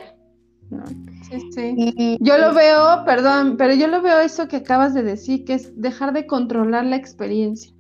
¿no? 0.71 0.85
Sí, 1.29 1.41
sí. 1.53 2.19
yo 2.21 2.39
lo 2.39 2.55
veo, 2.55 3.05
perdón, 3.05 3.57
pero 3.57 3.75
yo 3.75 3.89
lo 3.89 4.01
veo 4.03 4.21
eso 4.21 4.47
que 4.49 4.59
acabas 4.59 4.95
de 4.95 5.03
decir, 5.03 5.45
que 5.45 5.55
es 5.55 5.81
dejar 5.81 6.13
de 6.13 6.27
controlar 6.27 6.85
la 6.85 6.97
experiencia. 6.97 7.73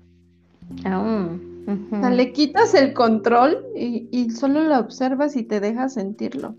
Aún 0.85 1.52
le 1.67 2.33
quitas 2.33 2.75
el 2.75 2.93
control 2.93 3.65
y, 3.77 4.31
solo 4.31 4.63
lo 4.63 4.79
observas 4.79 5.37
y 5.37 5.45
te 5.45 5.61
dejas 5.61 5.95
sentirlo. 5.95 6.55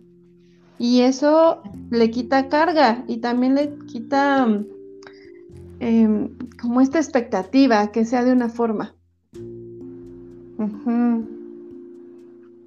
Y 0.79 1.01
eso 1.01 1.61
le 1.91 2.09
quita 2.09 2.49
carga 2.49 3.03
y 3.07 3.17
también 3.17 3.55
le 3.55 3.77
quita 3.85 4.47
em, 5.79 6.29
como 6.61 6.81
esta 6.81 6.99
expectativa 6.99 7.91
que 7.91 8.05
sea 8.05 8.23
de 8.23 8.31
una 8.31 8.49
forma. 8.49 8.95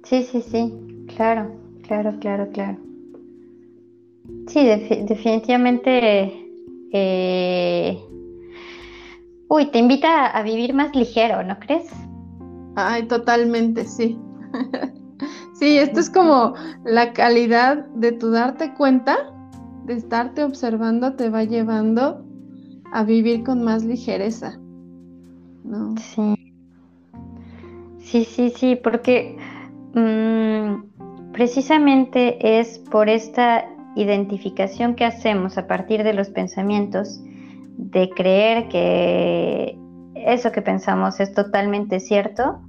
Sí, 0.03 0.23
sí, 0.23 0.41
sí, 0.41 0.73
claro, 1.15 1.51
claro, 1.83 2.17
claro, 2.19 2.49
claro. 2.51 2.77
Sí, 4.47 4.65
definitivamente. 4.65 6.45
Eh, 6.93 7.99
uy, 9.49 9.65
te 9.71 9.79
invita 9.79 10.27
a 10.27 10.43
vivir 10.43 10.73
más 10.73 10.95
ligero, 10.95 11.43
¿no 11.43 11.59
crees? 11.59 11.91
Ay, 12.79 13.07
totalmente, 13.07 13.85
sí. 13.85 14.19
sí, 15.59 15.79
esto 15.79 15.99
es 15.99 16.11
como 16.11 16.53
la 16.85 17.11
calidad 17.11 17.87
de 17.95 18.11
tu 18.11 18.29
darte 18.29 18.75
cuenta, 18.75 19.33
de 19.85 19.95
estarte 19.95 20.43
observando, 20.43 21.15
te 21.15 21.29
va 21.29 21.43
llevando 21.43 22.23
a 22.91 23.03
vivir 23.03 23.43
con 23.43 23.63
más 23.63 23.83
ligereza. 23.83 24.59
¿no? 25.63 25.95
Sí. 25.97 26.35
Sí, 27.97 28.25
sí, 28.25 28.53
sí, 28.55 28.75
porque 28.75 29.35
mm, 29.95 31.31
precisamente 31.31 32.59
es 32.59 32.77
por 32.77 33.09
esta 33.09 33.65
identificación 33.95 34.93
que 34.93 35.03
hacemos 35.03 35.57
a 35.57 35.65
partir 35.65 36.03
de 36.03 36.13
los 36.13 36.29
pensamientos, 36.29 37.23
de 37.77 38.11
creer 38.11 38.69
que 38.69 39.79
eso 40.13 40.51
que 40.51 40.61
pensamos 40.61 41.19
es 41.19 41.33
totalmente 41.33 41.99
cierto, 41.99 42.61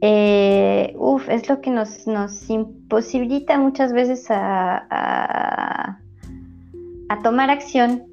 eh, 0.00 0.96
es 1.28 1.48
lo 1.48 1.60
que 1.60 1.70
nos, 1.70 2.06
nos 2.06 2.48
imposibilita 2.48 3.58
muchas 3.58 3.92
veces 3.92 4.26
a, 4.30 4.86
a, 4.90 5.98
tomar 7.22 7.50
acción 7.50 8.04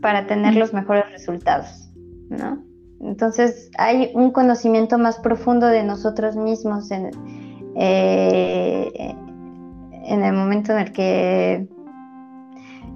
para 0.00 0.26
tener 0.26 0.56
los 0.56 0.72
mejores 0.72 1.04
resultados, 1.12 1.90
¿no? 2.28 2.62
Entonces 3.00 3.70
hay 3.78 4.10
un 4.14 4.32
conocimiento 4.32 4.98
más 4.98 5.18
profundo 5.20 5.68
de 5.68 5.84
nosotros 5.84 6.34
mismos 6.34 6.90
en, 6.90 7.10
eh, 7.76 9.14
en 10.04 10.24
el 10.24 10.32
momento 10.32 10.72
en 10.72 10.78
el 10.78 10.92
que 10.92 11.68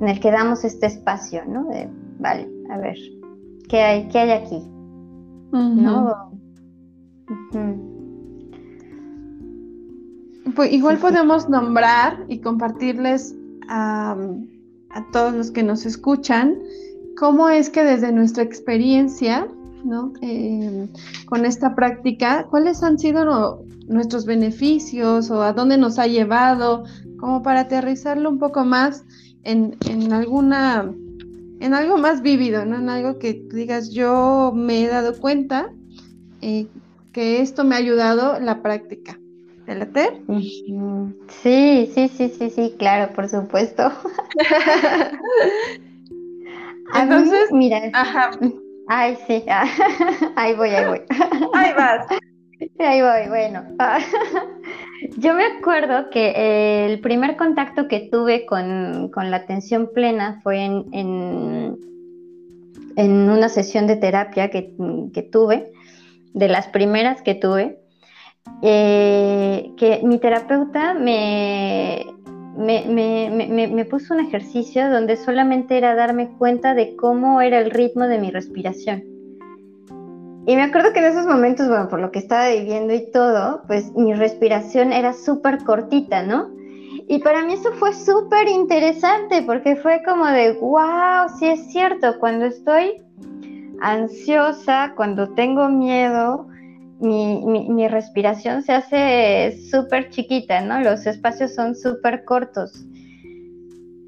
en 0.00 0.09
el 0.09 0.18
que 0.18 0.33
damos 0.33 0.64
este 0.64 0.87
espacio, 0.87 1.44
¿no? 1.46 1.66
De, 1.66 1.88
vale, 2.18 2.48
a 2.70 2.78
ver, 2.78 2.96
¿qué 3.68 3.81
hay, 3.81 4.09
qué 4.09 4.18
hay 4.18 4.31
aquí? 4.33 4.68
¿No? 5.52 6.33
Pues 10.54 10.72
igual 10.72 10.98
podemos 10.98 11.48
nombrar 11.48 12.24
y 12.28 12.40
compartirles 12.40 13.34
a, 13.68 14.16
todos 15.12 15.32
los 15.32 15.50
que 15.50 15.62
nos 15.62 15.86
escuchan 15.86 16.58
cómo 17.16 17.48
es 17.48 17.70
que 17.70 17.82
desde 17.82 18.12
nuestra 18.12 18.42
experiencia, 18.42 19.48
¿no? 19.84 20.12
Em, 20.20 20.88
con 21.26 21.46
esta 21.46 21.74
práctica, 21.74 22.46
cuáles 22.50 22.82
han 22.82 22.98
sido 22.98 23.64
nuestros 23.88 24.26
beneficios 24.26 25.30
o 25.30 25.42
a 25.42 25.54
dónde 25.54 25.78
nos 25.78 25.98
ha 25.98 26.06
llevado, 26.06 26.84
como 27.18 27.42
para 27.42 27.60
aterrizarlo 27.60 28.28
un 28.28 28.38
poco 28.38 28.64
más 28.64 29.04
en, 29.44 29.76
alguna, 30.12 30.92
en 31.60 31.74
algo 31.74 31.96
más 31.96 32.20
vívido, 32.20 32.66
¿no? 32.66 32.76
En 32.76 32.90
algo 32.90 33.18
que 33.18 33.42
digas, 33.54 33.90
yo 33.90 34.52
me 34.54 34.84
he 34.84 34.88
dado 34.88 35.18
cuenta 35.18 35.72
eh, 36.42 36.66
que 37.12 37.40
esto 37.40 37.64
me 37.64 37.76
ha 37.76 37.78
ayudado 37.78 38.38
la 38.40 38.60
práctica. 38.62 39.18
Sí, 41.42 41.90
sí, 41.94 42.09
sí, 42.09 42.29
sí, 42.29 42.51
sí, 42.51 42.75
claro, 42.79 43.12
por 43.14 43.29
supuesto. 43.29 43.90
Entonces, 46.94 47.51
mira. 47.53 47.81
Ay, 48.88 49.16
sí, 49.27 49.44
ahí 50.37 50.55
voy, 50.55 50.70
ahí 50.70 50.87
voy. 50.87 51.01
ahí 51.55 51.72
vas. 51.75 52.07
Ahí 52.79 53.03
voy, 53.03 53.29
bueno. 53.29 53.64
Yo 55.18 55.35
me 55.35 55.44
acuerdo 55.44 56.09
que 56.11 56.87
el 56.87 57.01
primer 57.01 57.37
contacto 57.37 57.88
que 57.88 58.09
tuve 58.11 58.46
con, 58.46 59.11
la 59.12 59.37
atención 59.37 59.90
plena 59.92 60.38
fue 60.44 60.64
en, 60.64 60.87
en, 60.92 61.77
una 63.31 63.48
sesión 63.48 63.88
de 63.88 63.96
terapia 63.96 64.48
que, 64.51 64.77
tuve, 65.33 65.72
de 66.35 66.48
las 66.48 66.68
primeras 66.68 67.20
que 67.22 67.35
tuve, 67.35 67.81
eh, 68.62 69.72
que 69.77 70.01
mi 70.05 70.18
terapeuta 70.18 70.94
me, 70.94 72.07
me, 72.57 73.85
puso 73.90 74.14
un 74.14 74.20
ejercicio 74.20 74.88
donde 74.88 75.16
solamente 75.16 75.77
era 75.77 75.96
darme 75.96 76.31
cuenta 76.38 76.75
de 76.75 76.94
cómo 76.94 77.40
era 77.40 77.59
el 77.59 77.72
ritmo 77.72 78.07
de 78.07 78.18
mi 78.18 78.31
respiración. 78.31 79.03
Y 80.46 80.57
me 80.57 80.62
acuerdo 80.62 80.92
que 80.92 81.01
en 81.01 81.07
esos 81.07 81.27
momentos, 81.27 81.68
bueno, 81.68 81.88
por 81.88 82.01
lo 82.01 82.11
que 82.12 82.20
estaba 82.20 82.51
viviendo 82.51 82.94
y 82.94 83.11
todo, 83.11 83.62
pues 83.66 83.92
mi 83.94 84.12
respiración 84.14 84.92
era 84.92 85.12
súper 85.12 85.62
cortita, 85.64 86.22
¿no? 86.22 86.48
Y 87.09 87.18
para 87.18 87.44
mí 87.44 87.55
eso 87.55 87.72
fue 87.72 87.92
súper 87.92 88.48
interesante 88.48 89.42
porque 89.42 89.77
fue 89.77 90.03
como 90.05 90.27
de, 90.27 90.53
wow, 90.61 91.29
sí 91.37 91.48
es 91.48 91.70
cierto, 91.72 92.18
cuando 92.20 92.46
estoy 92.46 93.03
ansiosa, 93.81 94.92
cuando 94.96 95.29
tengo 95.31 95.68
miedo, 95.68 96.46
mi, 97.02 97.68
mi 97.68 97.88
respiración 97.88 98.62
se 98.62 98.72
hace 98.72 99.58
súper 99.70 100.10
chiquita, 100.10 100.60
¿no? 100.60 100.80
Los 100.80 101.06
espacios 101.06 101.54
son 101.54 101.74
súper 101.74 102.24
cortos. 102.24 102.86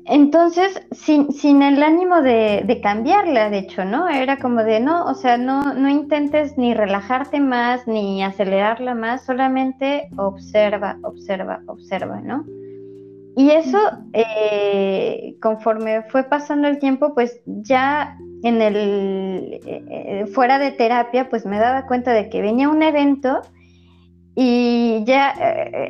Entonces, 0.06 0.82
sin, 0.92 1.32
sin 1.32 1.62
el 1.62 1.82
ánimo 1.82 2.20
de, 2.20 2.80
cambiarla, 2.82 3.48
de 3.48 3.58
hecho, 3.58 3.86
¿no? 3.86 4.08
Era 4.08 4.38
como 4.38 4.62
de, 4.62 4.78
no, 4.78 5.06
o 5.06 5.14
sea, 5.14 5.38
no, 5.38 5.72
no 5.72 5.88
intentes 5.88 6.58
ni 6.58 6.74
relajarte 6.74 7.40
más, 7.40 7.86
ni 7.86 8.22
acelerarla 8.22 8.94
más, 8.94 9.24
solamente 9.24 10.08
observa, 10.16 10.98
observa, 11.02 11.62
observa, 11.66 12.20
¿no? 12.20 12.44
Y 13.36 13.50
eso, 13.50 13.78
eh, 14.12 15.36
conforme 15.40 16.02
fue 16.02 16.24
pasando 16.24 16.68
el 16.68 16.78
tiempo, 16.78 17.14
pues 17.14 17.40
ya 17.46 18.16
en 18.42 18.62
el, 18.62 18.76
eh, 18.76 19.60
eh, 19.66 20.26
fuera 20.26 20.58
de 20.58 20.70
terapia, 20.70 21.28
pues 21.28 21.44
me 21.44 21.58
daba 21.58 21.86
cuenta 21.86 22.12
de 22.12 22.28
que 22.28 22.42
venía 22.42 22.68
un 22.68 22.82
evento 22.82 23.40
y 24.36 25.02
ya, 25.04 25.34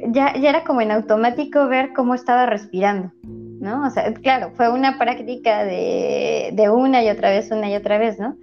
ya, 0.09 0.35
ya 0.35 0.51
era 0.51 0.65
como 0.65 0.81
en 0.81 0.91
automático 0.91 1.67
ver 1.69 1.93
cómo 1.95 2.15
estaba 2.15 2.47
respirando. 2.47 3.11
¿no? 3.65 3.87
O 3.87 3.91
sea, 3.91 4.13
claro, 4.15 4.53
fue 4.55 4.71
una 4.71 4.99
práctica 4.99 5.65
de, 5.65 6.71
una 6.71 7.03
y 7.03 7.09
otra 7.09 7.31
vez, 7.31 7.51
una 7.51 7.71
y 7.71 7.75
otra 7.75 7.99
vez, 7.99 8.19
¿no? 8.21 8.37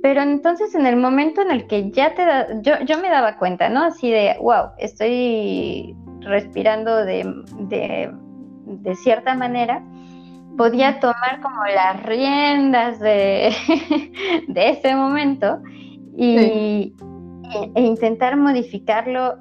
Pero 0.00 0.22
entonces 0.22 0.74
en 0.74 0.86
el 0.86 0.96
momento 0.96 1.42
en 1.42 1.50
el 1.50 1.66
que 1.66 1.90
ya 1.90 2.14
te 2.14 2.24
da, 2.24 2.46
yo, 2.62 2.74
yo 2.86 2.98
me 2.98 3.10
daba 3.10 3.36
cuenta, 3.36 3.68
¿no? 3.68 3.82
Así 3.82 4.10
de, 4.10 4.36
wow, 4.40 4.68
estoy 4.78 5.96
respirando 6.20 7.04
de, 7.04 8.14
cierta 8.94 9.34
manera, 9.34 9.82
podía 10.56 11.00
tomar 11.00 11.40
como 11.42 11.64
las 11.64 12.02
riendas 12.04 13.00
de, 13.00 13.52
de 14.48 14.70
ese 14.70 14.94
momento 14.94 15.60
y, 16.16 16.94
e, 17.74 17.80
intentar 17.80 18.36
modificarlo 18.36 19.36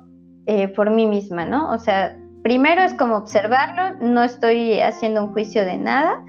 eh, 0.45 0.67
por 0.69 0.89
mí 0.89 1.05
misma, 1.05 1.45
¿no? 1.45 1.71
O 1.71 1.79
sea, 1.79 2.17
primero 2.41 2.81
es 2.81 2.93
como 2.95 3.17
observarlo, 3.17 3.97
no 4.01 4.23
estoy 4.23 4.79
haciendo 4.79 5.23
un 5.23 5.33
juicio 5.33 5.63
de 5.65 5.77
nada, 5.77 6.23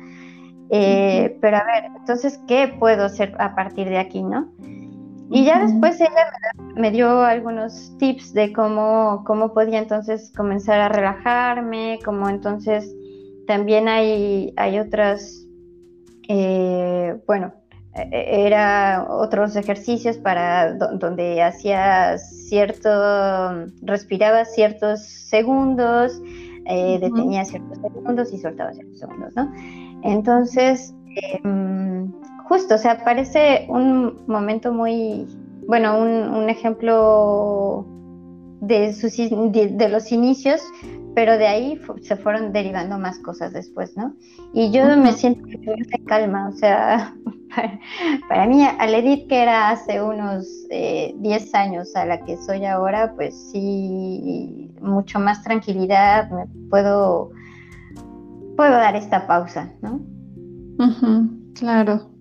eh, 0.70 1.36
pero 1.40 1.56
a 1.56 1.64
ver, 1.64 1.84
entonces, 1.96 2.40
¿qué 2.46 2.68
puedo 2.78 3.04
hacer 3.04 3.34
a 3.38 3.54
partir 3.54 3.88
de 3.88 3.98
aquí, 3.98 4.22
no? 4.22 4.52
Y 5.30 5.44
ya 5.44 5.60
después 5.60 6.00
ella 6.00 6.32
me, 6.76 6.90
dio 6.90 7.22
algunos 7.22 7.96
tips 7.98 8.34
de 8.34 8.52
cómo, 8.52 9.24
cómo 9.26 9.52
podía 9.54 9.78
entonces 9.78 10.32
comenzar 10.36 10.80
a 10.80 10.88
relajarme, 10.88 11.98
cómo 12.04 12.28
entonces 12.28 12.94
también 13.46 13.88
hay, 13.88 14.52
hay 14.56 14.78
otras, 14.78 15.46
eh, 16.28 17.16
bueno, 17.26 17.54
e-, 17.94 18.46
era 18.46 19.06
otros 19.08 19.56
ejercicios 19.56 20.18
para 20.18 20.74
donde 20.74 21.42
hacía 21.42 22.18
cierto, 22.18 22.90
respiraba 23.82 24.44
ciertos 24.44 25.02
segundos, 25.02 26.20
eh, 26.66 26.98
detenía 27.00 27.44
ciertos 27.44 27.78
segundos 27.78 28.32
y 28.32 28.38
soltaba 28.38 28.72
ciertos 28.72 28.98
segundos, 28.98 29.34
¿no? 29.36 29.52
Entonces, 30.02 30.94
em, 31.42 32.12
justo, 32.44 32.74
o 32.74 32.78
sea, 32.78 33.02
parece 33.04 33.66
un 33.68 34.24
momento 34.26 34.72
muy, 34.72 35.26
bueno, 35.66 35.98
un, 35.98 36.48
ejemplo 36.48 37.86
de, 38.60 38.92
sus, 38.92 39.16
de, 39.16 39.88
los 39.88 40.12
inicios, 40.12 40.60
pero 41.14 41.38
de 41.38 41.46
ahí 41.46 41.80
se 42.02 42.16
fueron 42.16 42.52
derivando 42.52 42.98
más 42.98 43.18
cosas 43.20 43.52
después, 43.52 43.96
¿no? 43.96 44.14
Y 44.52 44.70
yo 44.70 44.84
me 44.96 45.12
siento 45.12 45.46
en 45.48 46.04
calma, 46.04 46.48
o 46.48 46.52
sea, 46.52 47.14
para, 48.28 48.46
mí, 48.46 48.64
al 48.64 48.94
Edith 48.94 49.28
que 49.28 49.42
era 49.42 49.70
hace 49.70 50.02
unos 50.02 50.46
10 50.68 50.70
eh, 50.70 51.50
años 51.54 51.94
a 51.96 52.04
la 52.04 52.24
que 52.24 52.36
soy 52.36 52.64
ahora, 52.66 53.14
pues 53.14 53.34
sí, 53.52 54.70
mucho 54.80 55.18
más 55.18 55.42
tranquilidad, 55.42 56.30
me 56.30 56.46
puedo, 56.68 57.30
puedo 58.56 58.72
dar 58.72 58.96
esta 58.96 59.26
pausa, 59.26 59.72
¿no? 59.80 60.00
claro, 61.54 62.13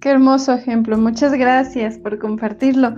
qué 0.00 0.10
hermoso 0.10 0.52
ejemplo, 0.54 0.98
muchas 0.98 1.32
gracias 1.32 1.98
por 1.98 2.18
compartirlo. 2.18 2.96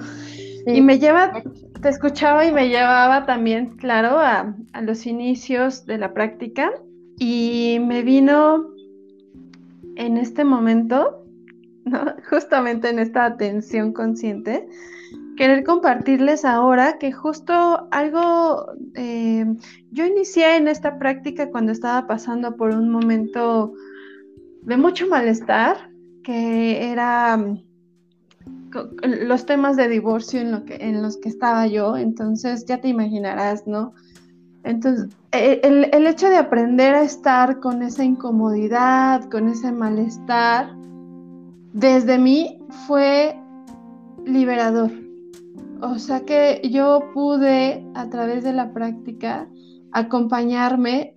Y 0.66 0.80
me 0.80 0.98
lleva, 0.98 1.42
te 1.80 1.88
escuchaba 1.88 2.44
y 2.46 2.52
me 2.52 2.68
llevaba 2.68 3.26
también, 3.26 3.76
claro, 3.76 4.18
a, 4.18 4.54
a 4.72 4.82
los 4.82 5.06
inicios 5.06 5.84
de 5.86 5.98
la 5.98 6.14
práctica. 6.14 6.70
Y 7.18 7.78
me 7.80 8.02
vino 8.02 8.68
en 9.96 10.16
este 10.16 10.44
momento 10.44 11.22
justamente 12.30 12.88
en 12.88 12.98
esta 12.98 13.24
atención 13.24 13.92
consciente, 13.92 14.66
querer 15.36 15.64
compartirles 15.64 16.44
ahora 16.44 16.98
que 16.98 17.12
justo 17.12 17.88
algo, 17.90 18.66
eh, 18.94 19.46
yo 19.90 20.06
inicié 20.06 20.56
en 20.56 20.68
esta 20.68 20.98
práctica 20.98 21.50
cuando 21.50 21.72
estaba 21.72 22.06
pasando 22.06 22.56
por 22.56 22.70
un 22.70 22.90
momento 22.90 23.72
de 24.62 24.76
mucho 24.76 25.08
malestar, 25.08 25.90
que 26.22 26.90
era 26.90 27.37
mm, 27.37 27.62
los 29.02 29.46
temas 29.46 29.76
de 29.76 29.88
divorcio 29.88 30.40
en, 30.40 30.52
lo 30.52 30.64
que, 30.64 30.76
en 30.76 31.02
los 31.02 31.16
que 31.18 31.28
estaba 31.28 31.66
yo, 31.66 31.96
entonces 31.96 32.64
ya 32.66 32.80
te 32.80 32.88
imaginarás, 32.88 33.66
¿no? 33.66 33.92
Entonces, 34.64 35.14
e, 35.32 35.61
el, 35.62 35.88
el 35.92 36.06
hecho 36.06 36.28
de 36.28 36.37
aprender 36.37 36.94
a 36.94 37.02
estar 37.02 37.61
con 37.61 37.82
esa 37.82 38.04
incomodidad, 38.04 39.28
con 39.28 39.48
ese 39.48 39.72
malestar, 39.72 40.74
desde 41.72 42.18
mí 42.18 42.61
fue 42.87 43.37
liberador. 44.24 44.90
O 45.80 45.98
sea 45.98 46.20
que 46.20 46.61
yo 46.70 47.11
pude 47.12 47.85
a 47.94 48.08
través 48.08 48.44
de 48.44 48.52
la 48.52 48.72
práctica 48.72 49.48
acompañarme 49.90 51.16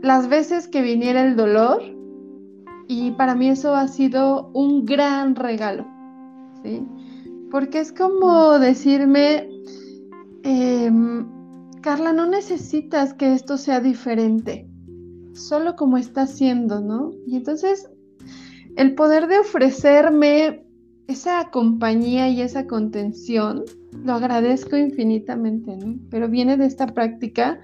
las 0.00 0.28
veces 0.28 0.68
que 0.68 0.80
viniera 0.80 1.22
el 1.22 1.36
dolor 1.36 1.82
y 2.88 3.10
para 3.12 3.34
mí 3.34 3.50
eso 3.50 3.74
ha 3.74 3.86
sido 3.86 4.50
un 4.54 4.86
gran 4.86 5.36
regalo, 5.36 5.86
¿sí? 6.64 6.82
Porque 7.50 7.80
es 7.80 7.92
como 7.92 8.58
decirme, 8.58 9.48
em, 10.42 11.26
Carla, 11.82 12.14
no 12.14 12.26
necesitas 12.26 13.12
que 13.12 13.34
esto 13.34 13.58
sea 13.58 13.80
diferente, 13.80 14.66
solo 15.34 15.76
como 15.76 15.98
está 15.98 16.26
siendo, 16.26 16.80
¿no? 16.80 17.10
Y 17.26 17.36
entonces 17.36 17.90
el 18.76 18.94
poder 18.94 19.28
de 19.28 19.38
ofrecerme 19.38 20.64
esa 21.08 21.50
compañía 21.50 22.28
y 22.28 22.40
esa 22.40 22.66
contención, 22.66 23.64
lo 24.04 24.14
agradezco 24.14 24.76
infinitamente, 24.76 25.76
¿no? 25.76 25.98
Pero 26.10 26.28
viene 26.28 26.56
de 26.56 26.66
esta 26.66 26.86
práctica 26.86 27.60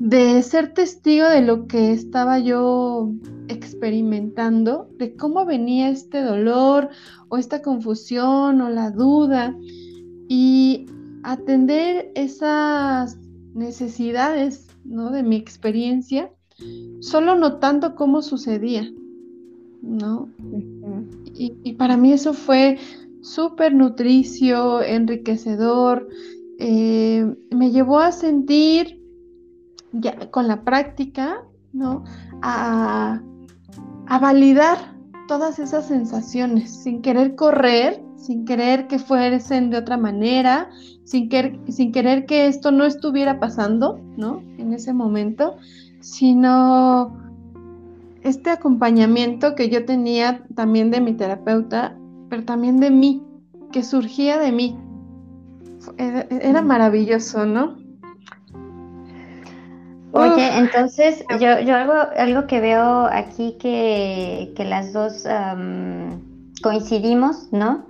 de 0.00 0.42
ser 0.42 0.72
testigo 0.72 1.28
de 1.28 1.42
lo 1.42 1.66
que 1.66 1.92
estaba 1.92 2.38
yo 2.38 3.12
experimentando, 3.48 4.88
de 4.96 5.14
cómo 5.14 5.44
venía 5.44 5.90
este 5.90 6.22
dolor 6.22 6.88
o 7.28 7.36
esta 7.36 7.60
confusión 7.60 8.62
o 8.62 8.70
la 8.70 8.90
duda 8.90 9.54
y 10.26 10.86
atender 11.22 12.10
esas 12.14 13.18
necesidades, 13.52 14.68
¿no? 14.84 15.10
De 15.10 15.22
mi 15.22 15.36
experiencia, 15.36 16.32
solo 17.00 17.36
notando 17.36 17.94
cómo 17.94 18.22
sucedía. 18.22 18.90
¿no? 19.82 20.28
y, 21.34 21.72
para 21.74 21.96
mí 21.96 22.12
eso 22.12 22.34
fue 22.34 22.78
súper 23.22 23.74
nutricio, 23.74 24.82
enriquecedor, 24.82 26.06
eh, 26.58 27.34
me 27.50 27.70
llevó 27.70 27.98
a 27.98 28.12
sentir, 28.12 28.99
con 30.30 30.48
la 30.48 30.62
práctica, 30.62 31.42
¿no? 31.72 32.04
A, 32.42 33.20
a 34.06 34.18
validar 34.18 34.78
todas 35.28 35.58
esas 35.58 35.86
sensaciones, 35.86 36.82
sin 36.82 37.02
querer 37.02 37.34
correr, 37.36 38.02
sin 38.16 38.44
querer 38.44 38.86
que 38.86 38.98
fuesen 38.98 39.70
de 39.70 39.78
otra 39.78 39.96
manera, 39.96 40.68
sin, 41.04 41.30
sin 41.68 41.92
querer 41.92 42.26
que 42.26 42.46
esto 42.46 42.70
no 42.70 42.84
estuviera 42.84 43.40
pasando, 43.40 44.00
¿no? 44.16 44.42
En 44.58 44.72
ese 44.72 44.92
momento, 44.92 45.56
sino 46.00 47.16
este 48.22 48.50
acompañamiento 48.50 49.54
que 49.54 49.68
yo 49.70 49.84
tenía 49.84 50.44
también 50.54 50.90
de 50.90 51.00
mi 51.00 51.14
terapeuta, 51.14 51.96
pero 52.28 52.44
también 52.44 52.78
de 52.78 52.90
mí, 52.90 53.22
que 53.72 53.82
surgía 53.82 54.38
de 54.38 54.52
mí. 54.52 54.78
Era, 55.96 56.60
maravilloso, 56.60 57.46
¿no? 57.46 57.76
Oye, 60.12 60.58
entonces 60.58 61.24
yo, 61.38 61.60
yo 61.60 61.76
algo, 61.76 61.94
algo 62.16 62.46
que 62.46 62.60
veo 62.60 63.06
aquí 63.10 63.56
que, 63.60 64.52
las 64.58 64.92
dos 64.92 65.26
coincidimos, 66.62 67.48
¿no? 67.52 67.86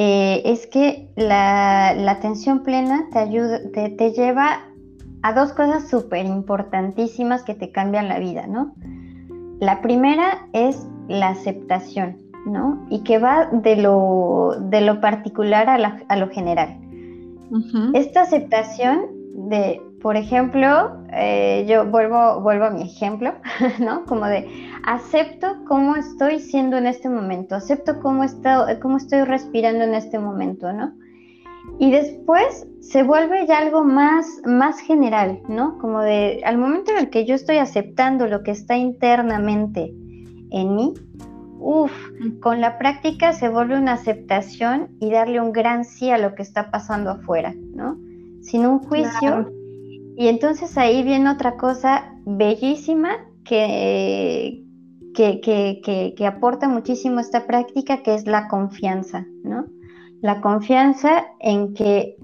Eh, 0.00 0.42
es 0.44 0.66
que 0.68 1.08
la, 1.16 1.90
atención 2.10 2.62
plena 2.62 3.06
te 3.12 3.18
ayuda, 3.18 3.60
te, 3.72 3.88
te 3.90 4.12
lleva 4.12 4.60
a 5.22 5.32
dos 5.32 5.52
cosas 5.52 5.88
súper 5.88 6.26
importantísimas 6.26 7.42
que 7.42 7.54
te 7.54 7.72
cambian 7.72 8.08
la 8.08 8.18
vida, 8.18 8.46
¿no? 8.46 8.74
La 9.60 9.80
primera 9.82 10.46
es 10.52 10.86
la 11.08 11.30
aceptación, 11.30 12.18
¿no? 12.46 12.86
Y 12.90 13.00
que 13.00 13.18
va 13.18 13.46
de 13.46 13.76
lo, 13.76 14.56
de 14.60 14.80
lo 14.82 15.00
particular 15.00 15.68
a, 15.68 16.16
lo 16.16 16.28
general. 16.30 16.78
Esta 17.94 18.22
aceptación 18.22 19.06
de, 19.48 19.80
por 20.00 20.16
ejemplo, 20.16 20.96
eh, 21.12 21.66
yo 21.68 21.86
vuelvo, 21.86 22.40
vuelvo 22.40 22.66
a 22.66 22.70
mi 22.70 22.82
ejemplo, 22.82 23.34
¿no? 23.80 24.04
Como 24.04 24.26
de, 24.26 24.70
acepto 24.84 25.64
cómo 25.66 25.96
estoy 25.96 26.38
siendo 26.38 26.76
en 26.76 26.86
este 26.86 27.08
momento, 27.08 27.54
acepto 27.54 28.00
cómo, 28.00 28.24
cómo 28.80 28.96
estoy 28.96 29.24
respirando 29.24 29.84
en 29.84 29.94
este 29.94 30.18
momento, 30.18 30.72
¿no? 30.72 30.92
Y 31.78 31.90
después 31.90 32.66
se 32.80 33.02
vuelve 33.02 33.46
ya 33.46 33.58
algo 33.58 33.84
más, 33.84 34.40
más 34.44 34.80
general, 34.80 35.40
¿no? 35.48 35.78
Como 35.78 36.00
de, 36.00 36.42
al 36.44 36.58
momento 36.58 36.92
en 36.92 36.98
el 36.98 37.10
que 37.10 37.24
yo 37.24 37.34
estoy 37.34 37.58
aceptando 37.58 38.26
lo 38.26 38.42
que 38.42 38.52
está 38.52 38.76
internamente 38.76 39.92
en 40.50 40.74
mí, 40.74 40.94
uff, 41.58 41.92
con 42.40 42.60
la 42.60 42.78
práctica 42.78 43.32
se 43.32 43.48
vuelve 43.48 43.76
una 43.76 43.94
aceptación 43.94 44.88
y 45.00 45.10
darle 45.10 45.40
un 45.40 45.52
gran 45.52 45.84
sí 45.84 46.10
a 46.10 46.18
lo 46.18 46.34
que 46.34 46.42
está 46.42 46.70
pasando 46.70 47.10
afuera, 47.10 47.54
¿no? 47.74 47.98
Sin 48.40 48.64
un 48.64 48.78
juicio. 48.78 49.57
Y 50.18 50.26
entonces 50.26 50.76
ahí 50.76 51.04
viene 51.04 51.30
otra 51.30 51.56
cosa 51.56 52.12
bellísima 52.26 53.24
que, 53.44 54.64
que, 55.14 55.40
que, 55.40 56.14
que 56.16 56.26
aporta 56.26 56.68
muchísimo 56.68 57.20
esta 57.20 57.46
práctica, 57.46 58.02
que 58.02 58.14
es 58.14 58.26
la 58.26 58.48
confianza, 58.48 59.24
¿no? 59.44 59.66
la 60.20 60.40
confianza 60.40 61.26
en 61.38 61.74
que 61.74 62.16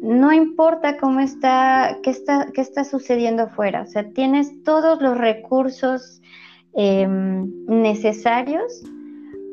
no 0.00 0.32
importa 0.32 0.96
cómo 0.96 1.20
está, 1.20 1.98
qué 2.02 2.10
está, 2.10 2.48
qué 2.54 2.60
está 2.60 2.84
sucediendo 2.84 3.44
afuera, 3.44 3.82
o 3.82 3.86
sea, 3.86 4.10
tienes 4.12 4.62
todos 4.62 5.00
los 5.02 5.16
recursos 5.18 6.22
em, 6.74 7.50
necesarios 7.66 8.82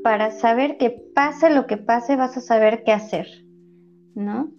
para 0.03 0.31
saber 0.31 0.77
que 0.77 0.89
pase 0.89 1.49
lo 1.49 1.65
que 1.67 1.77
pase, 1.77 2.15
vas 2.15 2.37
a 2.37 2.41
saber 2.41 2.83
qué 2.85 2.91
hacer, 2.91 3.27
¿no? 4.15 4.51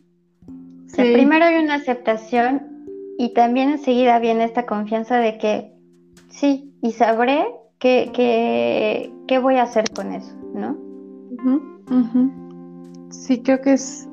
primero 0.95 1.47
hay 1.47 1.65
una 1.65 1.75
aceptación 1.75 2.74
y 3.19 3.35
también 3.35 3.71
enseguida 3.71 4.19
viene 4.19 4.45
esta 4.45 4.67
confianza 4.67 5.17
de 5.17 5.39
que 5.39 5.73
sí, 6.29 6.75
y 6.83 6.93
sabré 6.93 7.47
qué, 7.79 8.11
qué, 9.27 9.39
voy 9.39 9.57
a 9.57 9.65
hacer 9.65 9.85
con 9.95 10.13
eso, 10.13 10.35
¿no? 10.55 10.77
Sí, 13.11 13.43
creo 13.43 13.61
que 13.61 13.75
es 13.75 14.09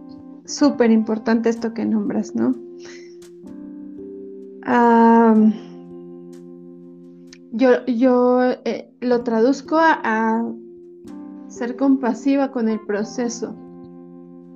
súper 0.46 0.92
importante 0.92 1.50
esto 1.50 1.74
que 1.74 1.86
nombras, 1.86 2.36
¿no? 2.36 2.56
yo 7.54 7.86
yo 7.86 8.42
eh, 8.66 8.94
lo 9.02 9.24
traduzco 9.24 9.78
a, 9.80 10.44
ser 11.48 11.76
compasiva 11.76 12.52
con 12.52 12.70
el 12.70 12.80
proceso, 12.80 13.54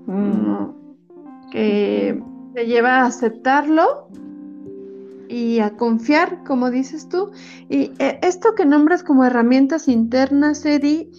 mm. 0.06 1.50
que 1.52 2.24
te 2.54 2.66
lleva 2.66 3.02
a 3.02 3.06
aceptarlo 3.08 4.08
y 5.36 5.60
a 5.60 5.76
confiar, 5.76 6.46
como 6.46 6.72
dices 6.72 7.10
tú. 7.10 7.32
Y 7.70 7.92
eh, 8.00 8.20
esto 8.22 8.56
que 8.56 8.66
nombras 8.66 9.04
como 9.04 9.26
herramientas 9.26 9.90
internas, 9.90 10.66
Eddie, 10.66 11.10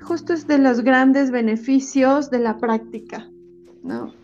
justo 0.00 0.32
es 0.32 0.46
de 0.46 0.58
los 0.58 0.82
grandes 0.82 1.32
beneficios 1.32 2.30
de 2.30 2.38
la 2.38 2.58
práctica, 2.58 3.28
¿no? 3.82 4.14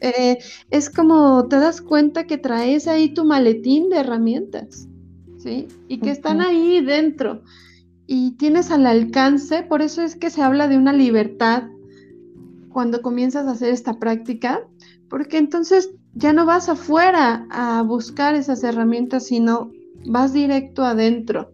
Eh, 0.00 0.38
es, 0.70 0.88
como 0.88 1.46
te 1.48 1.56
das 1.56 1.82
cuenta 1.82 2.26
que 2.26 2.38
traes 2.38 2.88
ahí 2.88 3.12
tu 3.12 3.26
maletín 3.26 3.90
de 3.90 3.98
herramientas, 3.98 4.88
¿sí? 5.36 5.68
Y 5.86 5.98
que 5.98 6.10
están 6.10 6.40
ahí 6.40 6.82
dentro 6.82 7.42
y 8.06 8.30
tienes 8.38 8.70
al 8.70 8.86
alcance, 8.86 9.62
por 9.62 9.82
eso 9.82 10.00
es 10.00 10.16
que 10.16 10.30
se 10.30 10.40
habla 10.40 10.68
de 10.68 10.78
una 10.78 10.94
libertad 10.94 11.64
cuando 12.70 13.02
comienzas 13.02 13.46
a 13.46 13.50
hacer 13.50 13.74
esta 13.74 13.98
práctica, 13.98 14.66
porque 15.10 15.36
entonces 15.36 15.90
ya 16.14 16.32
no 16.32 16.46
vas 16.46 16.68
afuera 16.68 17.46
a 17.50 17.82
buscar 17.82 18.34
esas 18.34 18.64
herramientas, 18.64 19.26
sino 19.26 19.70
vas 20.06 20.32
directo 20.32 20.84
adentro, 20.84 21.52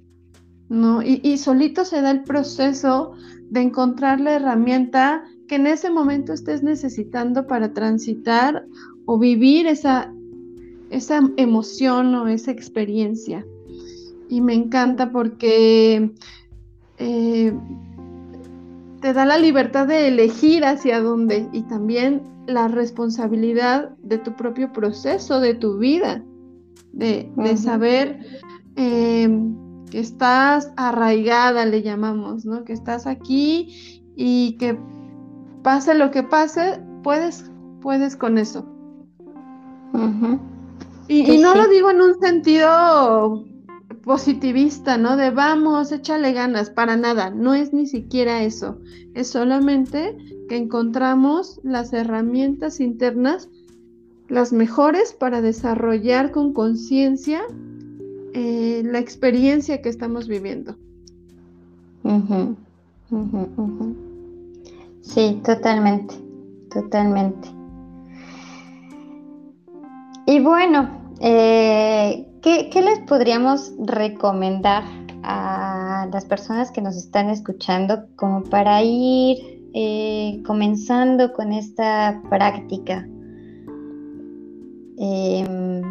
¿no? 0.68 1.02
Y, 1.02 1.36
solito 1.38 1.84
se 1.84 2.00
da 2.00 2.10
el 2.10 2.22
proceso 2.22 3.12
de 3.50 3.60
encontrar 3.60 4.20
la 4.20 4.34
herramienta 4.34 5.24
que 5.46 5.56
en 5.56 5.66
ese 5.66 5.90
momento 5.90 6.32
estés 6.32 6.62
necesitando 6.62 7.46
para 7.46 7.72
transitar 7.72 8.64
o 9.04 9.18
vivir 9.18 9.66
esa, 9.66 10.12
esa 10.90 11.20
emoción 11.36 12.14
o 12.14 12.26
esa 12.26 12.50
experiencia. 12.50 13.46
Y 14.28 14.40
me 14.40 14.54
encanta 14.54 15.12
porque 15.12 16.10
eh, 16.98 17.52
te 19.00 19.12
da 19.12 19.24
la 19.24 19.38
libertad 19.38 19.86
de 19.86 20.08
elegir 20.08 20.64
hacia 20.64 21.00
dónde 21.00 21.48
y 21.52 21.62
también 21.62 22.22
la 22.46 22.68
responsabilidad 22.68 23.90
de 23.98 24.18
tu 24.18 24.34
propio 24.36 24.72
proceso, 24.72 25.40
de 25.40 25.54
tu 25.54 25.78
vida, 25.78 26.24
de, 26.92 27.30
saber 27.56 28.20
eh, 28.76 29.28
que 29.90 30.00
estás 30.00 30.72
arraigada, 30.76 31.64
le 31.66 31.82
llamamos, 31.82 32.44
¿no? 32.44 32.64
Que 32.64 32.72
estás 32.72 33.06
aquí 33.06 34.02
y 34.16 34.56
que 34.58 34.78
pase 35.62 35.94
lo 35.94 36.10
que 36.10 36.22
pase, 36.22 36.80
puedes, 37.02 37.50
puedes 37.80 38.16
con 38.16 38.38
eso. 38.38 38.66
y, 41.08 41.38
no 41.38 41.54
lo 41.54 41.68
digo 41.68 41.90
en 41.90 42.00
un 42.00 42.20
sentido 42.20 43.44
positivista, 44.02 44.98
¿no? 44.98 45.16
De 45.16 45.30
vamos, 45.30 45.92
échale 45.92 46.32
ganas, 46.32 46.70
para 46.70 46.96
nada, 46.96 47.30
no 47.30 47.54
es 47.54 47.72
ni 47.72 47.86
siquiera 47.86 48.42
eso, 48.42 48.78
es 49.14 49.28
solamente 49.28 50.16
que 50.48 50.56
encontramos 50.56 51.60
las 51.62 51.92
herramientas 51.92 52.80
internas, 52.80 53.48
las 54.28 54.52
mejores 54.52 55.12
para 55.12 55.40
desarrollar 55.40 56.30
con 56.30 56.52
conciencia 56.52 57.42
eh, 58.34 58.82
la 58.84 58.98
experiencia 58.98 59.80
que 59.80 59.88
estamos 59.88 60.28
viviendo. 60.28 60.76
Sí, 65.00 65.40
totalmente, 65.44 66.14
totalmente. 66.70 67.48
Y 70.26 70.40
bueno, 70.40 70.90
eh, 71.20 72.26
¿qué, 72.46 72.80
les 72.80 73.00
podríamos 73.00 73.72
recomendar 73.78 74.84
a 75.24 76.08
las 76.12 76.24
personas 76.26 76.70
que 76.70 76.80
nos 76.80 76.96
están 76.96 77.28
escuchando 77.28 78.06
como 78.14 78.44
para 78.44 78.82
ir 78.84 79.38
eh, 79.74 80.40
comenzando 80.46 81.32
con 81.32 81.52
esta 81.52 82.22
práctica? 82.30 83.04
Em, 84.98 85.82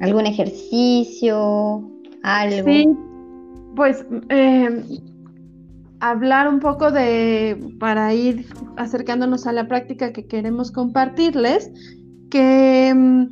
algún 0.00 0.26
ejercicio, 0.26 1.90
algo. 2.22 2.66
Sí, 2.66 2.88
pues 3.76 4.06
eh, 4.30 4.82
hablar 6.00 6.48
un 6.48 6.60
poco 6.60 6.90
de, 6.90 7.74
para 7.78 8.14
ir 8.14 8.46
acercándonos 8.78 9.46
a 9.46 9.52
la 9.52 9.68
práctica 9.68 10.14
que 10.14 10.26
queremos 10.26 10.72
compartirles, 10.72 11.70
que 12.30 12.92
mm, 12.94 13.26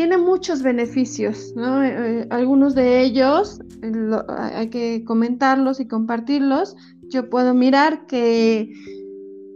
tiene 0.00 0.16
muchos 0.16 0.62
beneficios, 0.62 1.52
¿no? 1.54 1.84
Eh, 1.84 2.26
algunos 2.30 2.74
de 2.74 3.02
ellos 3.02 3.60
hay 4.28 4.70
que 4.70 5.04
comentarlos 5.04 5.78
y 5.78 5.88
compartirlos. 5.88 6.74
Yo 7.10 7.28
puedo 7.28 7.52
mirar 7.52 8.06
que, 8.06 8.72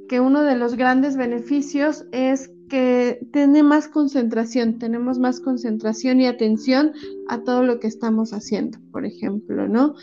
que 0.07 0.21
uno 0.21 0.43
de 0.43 0.57
los 0.57 0.77
grandes 0.77 1.17
beneficios 1.17 2.05
es 2.13 2.51
que 2.69 3.27
tiene 3.33 3.63
más 3.63 3.89
concentración, 3.89 4.79
tenemos 4.79 5.19
más 5.19 5.41
concentración 5.41 6.21
y 6.21 6.27
atención 6.27 6.93
a 7.31 7.43
todo 7.43 7.63
lo 7.63 7.81
que 7.81 7.87
estamos 7.87 8.35
haciendo, 8.35 8.77
por 8.93 9.07
ejemplo, 9.07 9.67
¿no? 9.67 9.95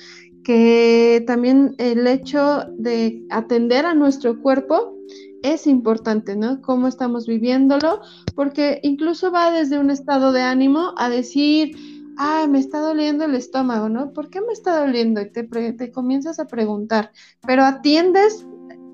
que 0.43 1.23
también 1.27 1.75
el 1.77 2.07
hecho 2.07 2.65
de 2.79 3.23
atender 3.29 3.85
a 3.85 3.93
nuestro 3.93 4.41
cuerpo 4.41 4.97
es 5.43 5.67
importante, 5.67 6.35
¿no? 6.35 6.61
Cómo 6.61 6.87
estamos 6.87 7.27
viviéndolo, 7.27 8.01
porque 8.35 8.79
incluso 8.83 9.31
va 9.31 9.51
desde 9.51 9.79
un 9.79 9.89
estado 9.89 10.31
de 10.31 10.41
ánimo 10.41 10.93
a 10.97 11.09
decir, 11.09 11.75
ah, 12.17 12.45
me 12.49 12.59
está 12.59 12.79
doliendo 12.79 13.25
el 13.25 13.35
estómago, 13.35 13.89
¿no? 13.89 14.13
¿Por 14.13 14.29
qué 14.29 14.41
me 14.41 14.53
está 14.53 14.79
doliendo? 14.79 15.21
Y 15.21 15.31
te, 15.31 15.43
te 15.43 15.91
comienzas 15.91 16.39
a 16.39 16.47
preguntar, 16.47 17.11
pero 17.45 17.63
atiendes 17.63 18.45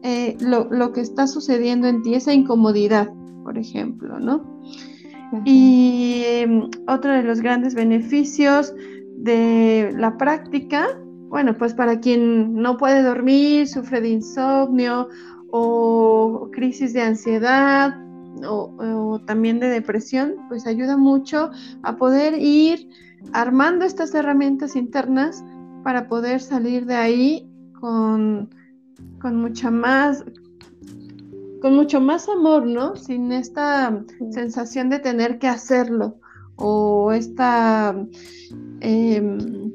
eh, 0.03 0.37
lo, 0.39 0.93
que 0.93 1.01
está 1.01 1.27
sucediendo 1.27 1.87
en 1.87 2.01
ti, 2.01 2.13
esa 2.13 2.33
incomodidad, 2.33 3.09
por 3.43 3.57
ejemplo, 3.57 4.19
¿no? 4.19 4.61
Y 5.43 6.21
em, 6.25 6.69
otro 6.87 7.11
de 7.11 7.23
los 7.23 7.41
grandes 7.41 7.75
beneficios 7.75 8.73
de 9.17 9.91
la 9.97 10.17
práctica, 10.17 10.87
bueno, 11.29 11.57
pues 11.57 11.73
para 11.73 11.99
quien 11.99 12.53
no 12.53 12.77
puede 12.77 13.03
dormir, 13.03 13.67
sufre 13.67 13.99
de 13.99 14.09
insomnio 14.09 15.09
o 15.51 16.49
crisis 16.51 16.93
de 16.93 17.01
ansiedad 17.01 17.95
o, 18.45 19.19
también 19.25 19.59
de 19.59 19.67
depresión, 19.67 20.35
pues 20.47 20.67
ayuda 20.67 20.97
mucho 20.97 21.49
a 21.83 21.97
poder 21.97 22.35
ir 22.39 22.87
armando 23.33 23.85
estas 23.85 24.13
herramientas 24.13 24.75
internas 24.75 25.43
para 25.83 26.07
poder 26.07 26.39
salir 26.39 26.85
de 26.85 26.95
ahí 26.95 27.49
con, 27.79 28.49
con 29.19 29.41
mucha 29.41 29.71
más 29.71 30.23
con 31.61 31.73
mucho 31.75 31.99
más 31.99 32.29
amor, 32.29 32.67
¿no? 32.67 32.95
Sin 32.95 33.31
esta 33.31 34.03
sensación 34.31 34.89
de 34.89 34.99
tener 34.99 35.39
que 35.39 35.47
hacerlo 35.47 36.19
o 36.55 37.11
esta 37.11 37.95
em, 38.81 39.71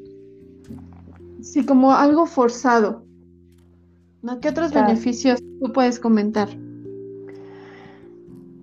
sí 1.41 1.65
como 1.65 1.93
algo 1.93 2.25
forzado. 2.25 3.05
¿No? 4.21 4.39
¿Qué 4.39 4.49
otros 4.49 4.71
beneficios 4.71 5.41
tú 5.63 5.71
puedes 5.71 5.97
comentar? 5.97 6.49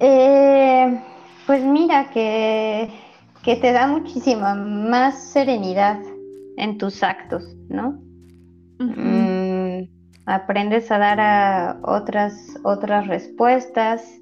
Eh, 0.00 1.02
pues 1.46 1.64
mira 1.64 2.10
que, 2.10 2.90
que, 3.42 3.56
te 3.56 3.72
da 3.72 3.86
muchísima 3.86 4.54
más 4.54 5.32
serenidad 5.32 5.98
en 6.58 6.76
tus 6.76 7.02
actos, 7.02 7.56
¿no? 7.68 8.02
Mm, 8.78 9.88
aprendes 10.26 10.90
a 10.90 10.98
dar 10.98 11.20
a 11.20 11.80
otras, 11.82 12.58
otras 12.64 13.06
respuestas. 13.06 14.20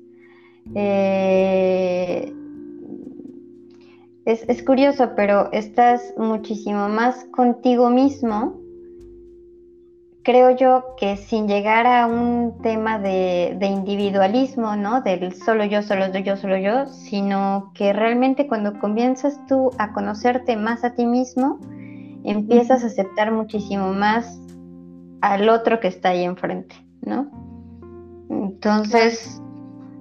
Eh, 0.75 2.33
es, 4.25 4.45
es, 4.49 4.63
curioso, 4.63 5.15
pero 5.17 5.51
estás 5.53 6.15
muchísimo 6.17 6.89
más 6.89 7.25
contigo 7.33 7.91
mismo 7.91 8.58
creo 10.29 10.51
yo 10.51 10.95
que 10.99 11.17
sin 11.17 11.49
llegar 11.49 11.87
a 11.87 12.07
un 12.07 12.61
tema 12.61 12.99
de, 12.99 13.57
individualismo, 13.63 14.77
¿no? 14.77 15.01
Del 15.01 15.33
solo 15.33 15.65
yo, 15.65 15.81
solo 15.81 16.07
yo, 16.19 16.37
solo 16.37 16.59
yo, 16.59 16.85
sino 16.85 17.73
que 17.75 17.95
realmente 17.95 18.47
cuando 18.47 18.79
comienzas 18.79 19.41
tú 19.47 19.71
a 19.79 19.95
conocerte 19.95 20.59
más 20.59 20.85
a 20.85 20.95
ti 20.95 21.07
mismo, 21.07 21.59
empiezas 22.25 22.85
a 22.85 22.89
aceptar 22.89 23.33
muchísimo 23.33 23.95
más 23.95 24.39
al 25.23 25.49
otro 25.49 25.81
que 25.81 25.89
está 25.89 26.11
ahí 26.11 26.25
enfrente, 26.25 26.77
¿no? 27.01 27.31
Entonces, 28.29 29.41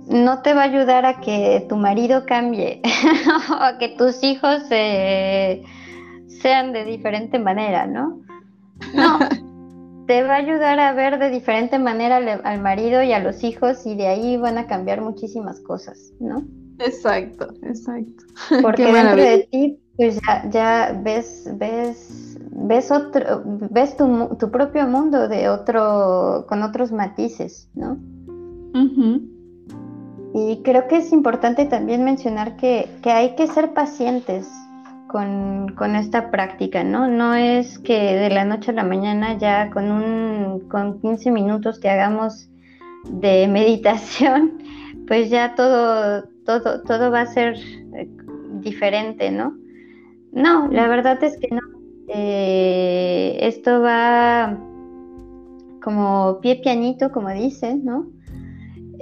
no 0.10 0.42
te 0.42 0.54
va 0.54 0.64
a 0.64 0.66
ayudar 0.66 1.06
a 1.06 1.22
que 1.22 1.66
tu 1.70 1.78
marido 1.78 2.26
cambie 2.26 2.82
o 3.50 3.64
a 3.64 3.78
que 3.78 3.96
tus 3.98 4.22
hijos 4.26 4.62
sean 4.68 5.64
de 6.74 6.84
diferente 6.84 7.40
manera, 7.40 7.88
¿no? 7.88 8.20
No, 8.94 9.20
te 10.08 10.24
va 10.24 10.36
a 10.36 10.38
ayudar 10.38 10.80
a 10.80 10.94
ver 10.94 11.20
de 11.20 11.30
diferente 11.30 11.78
manera 11.78 12.18
al, 12.18 12.62
marido 12.62 13.04
y 13.04 13.12
a 13.12 13.20
los 13.20 13.44
hijos 13.44 13.86
y 13.86 13.96
de 13.96 14.08
ahí 14.08 14.38
van 14.38 14.58
a 14.58 14.66
cambiar 14.66 15.02
muchísimas 15.02 15.60
cosas, 15.60 16.14
¿no? 16.20 16.44
Exacto, 16.80 17.48
exacto. 17.64 18.24
Porque 18.62 18.86
dentro 18.94 19.22
de 19.22 19.48
ti, 19.52 19.80
pues 19.98 20.20
ya, 20.52 21.00
ves, 21.04 21.50
ves, 21.56 22.38
ves 22.52 22.92
otro, 22.92 23.44
ves 23.46 23.98
tu, 23.98 24.36
tu, 24.40 24.50
propio 24.50 24.88
mundo 24.88 25.28
de 25.28 25.50
otro, 25.50 26.46
con 26.48 26.64
otros 26.64 26.92
matices, 26.92 27.70
¿no? 27.76 27.98
Y 30.34 30.62
creo 30.64 30.88
que 30.88 30.98
es 30.98 31.12
importante 31.12 31.66
también 31.66 32.04
mencionar 32.04 32.56
que, 32.58 32.88
que 33.02 33.12
hay 33.12 33.36
que 33.36 33.48
ser 33.48 33.74
pacientes 33.74 34.48
con, 35.08 35.96
esta 35.96 36.32
práctica, 36.32 36.84
¿no? 36.84 37.08
No 37.08 37.34
es 37.34 37.80
que 37.80 38.16
de 38.16 38.30
la 38.30 38.46
noche 38.46 38.72
a 38.72 38.74
la 38.74 38.84
mañana 38.84 39.38
ya 39.38 39.70
con, 39.72 39.92
un, 39.92 40.68
con 40.70 41.00
15 41.00 41.32
minutos 41.32 41.80
que 41.80 41.90
hagamos 41.90 42.50
de 43.10 43.48
meditación, 43.48 44.58
pues 45.08 45.30
ya 45.30 45.56
todo, 45.56 46.24
todo, 46.46 46.82
todo 46.84 47.12
va 47.12 47.22
a 47.22 47.26
ser 47.28 47.56
eh, 47.96 48.08
diferente, 48.62 49.32
¿no? 49.32 49.56
No, 50.32 50.68
la 50.68 50.88
verdad 50.88 51.24
es 51.24 51.38
que 51.38 51.48
no. 51.50 51.62
Eh, 52.10 53.38
esto 53.42 53.82
va 53.82 54.58
como 55.82 56.40
pie 56.42 56.58
pianito, 56.58 57.12
como 57.12 57.30
dicen, 57.30 57.84
¿no? 57.86 58.08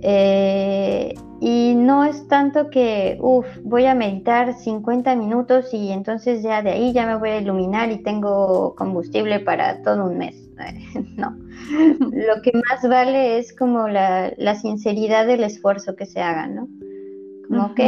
Eh, 0.02 1.16
y 1.42 1.76
no 1.76 2.06
es 2.06 2.28
tanto 2.28 2.70
que, 2.70 3.18
uff, 3.20 3.46
voy 3.64 3.86
a 3.86 3.96
meditar 3.96 4.54
50 4.54 5.16
minutos 5.16 5.74
y 5.74 5.92
entonces 5.92 6.42
ya 6.44 6.62
de 6.62 6.72
ahí 6.72 6.94
ya 6.94 7.06
me 7.06 7.16
voy 7.18 7.30
a 7.30 7.40
iluminar 7.40 7.92
y 7.92 8.02
tengo 8.04 8.76
combustible 8.76 9.40
para 9.40 9.82
todo 9.84 10.06
un 10.06 10.18
mes. 10.18 10.36
no. 11.18 11.36
Lo 12.00 12.42
que 12.42 12.52
más 12.54 12.88
vale 12.88 13.38
es 13.38 13.56
como 13.56 13.88
la, 13.88 14.34
sinceridad 14.62 15.28
del 15.28 15.44
esfuerzo 15.44 15.96
que 15.96 16.06
se 16.06 16.22
haga, 16.22 16.48
¿no? 16.48 16.68
Como, 17.48 17.66
ok, 17.66 17.80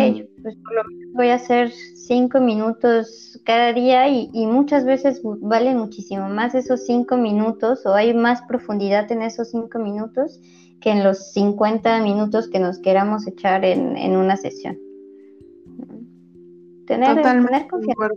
pues 0.42 0.56
por 0.56 0.76
lo 0.76 0.84
menos 0.86 1.14
voy 1.14 1.28
a 1.30 1.36
hacer 1.36 1.72
5 1.72 2.40
minutos 2.40 3.40
cada 3.46 3.74
día 3.74 4.08
y, 4.08 4.30
y 4.34 4.46
muchas 4.46 4.86
veces 4.86 5.22
vale 5.24 5.74
muchísimo 5.74 6.30
más 6.30 6.56
esos 6.56 6.86
5 6.86 7.18
minutos 7.18 7.86
o 7.86 7.94
hay 7.94 8.14
más 8.14 8.42
profundidad 8.44 9.12
en 9.12 9.22
esos 9.22 9.52
5 9.52 9.80
minutos 9.80 10.40
que 10.82 10.92
en 10.92 11.04
los 11.04 11.34
50 11.34 12.02
minutos 12.02 12.50
que 12.50 12.60
nos 12.60 12.80
queramos 12.80 13.28
echar 13.28 13.66
en, 13.66 14.16
una 14.16 14.38
sesión. 14.38 14.78
Tener, 16.86 17.22
tener 17.22 17.68
confianza. 17.68 18.14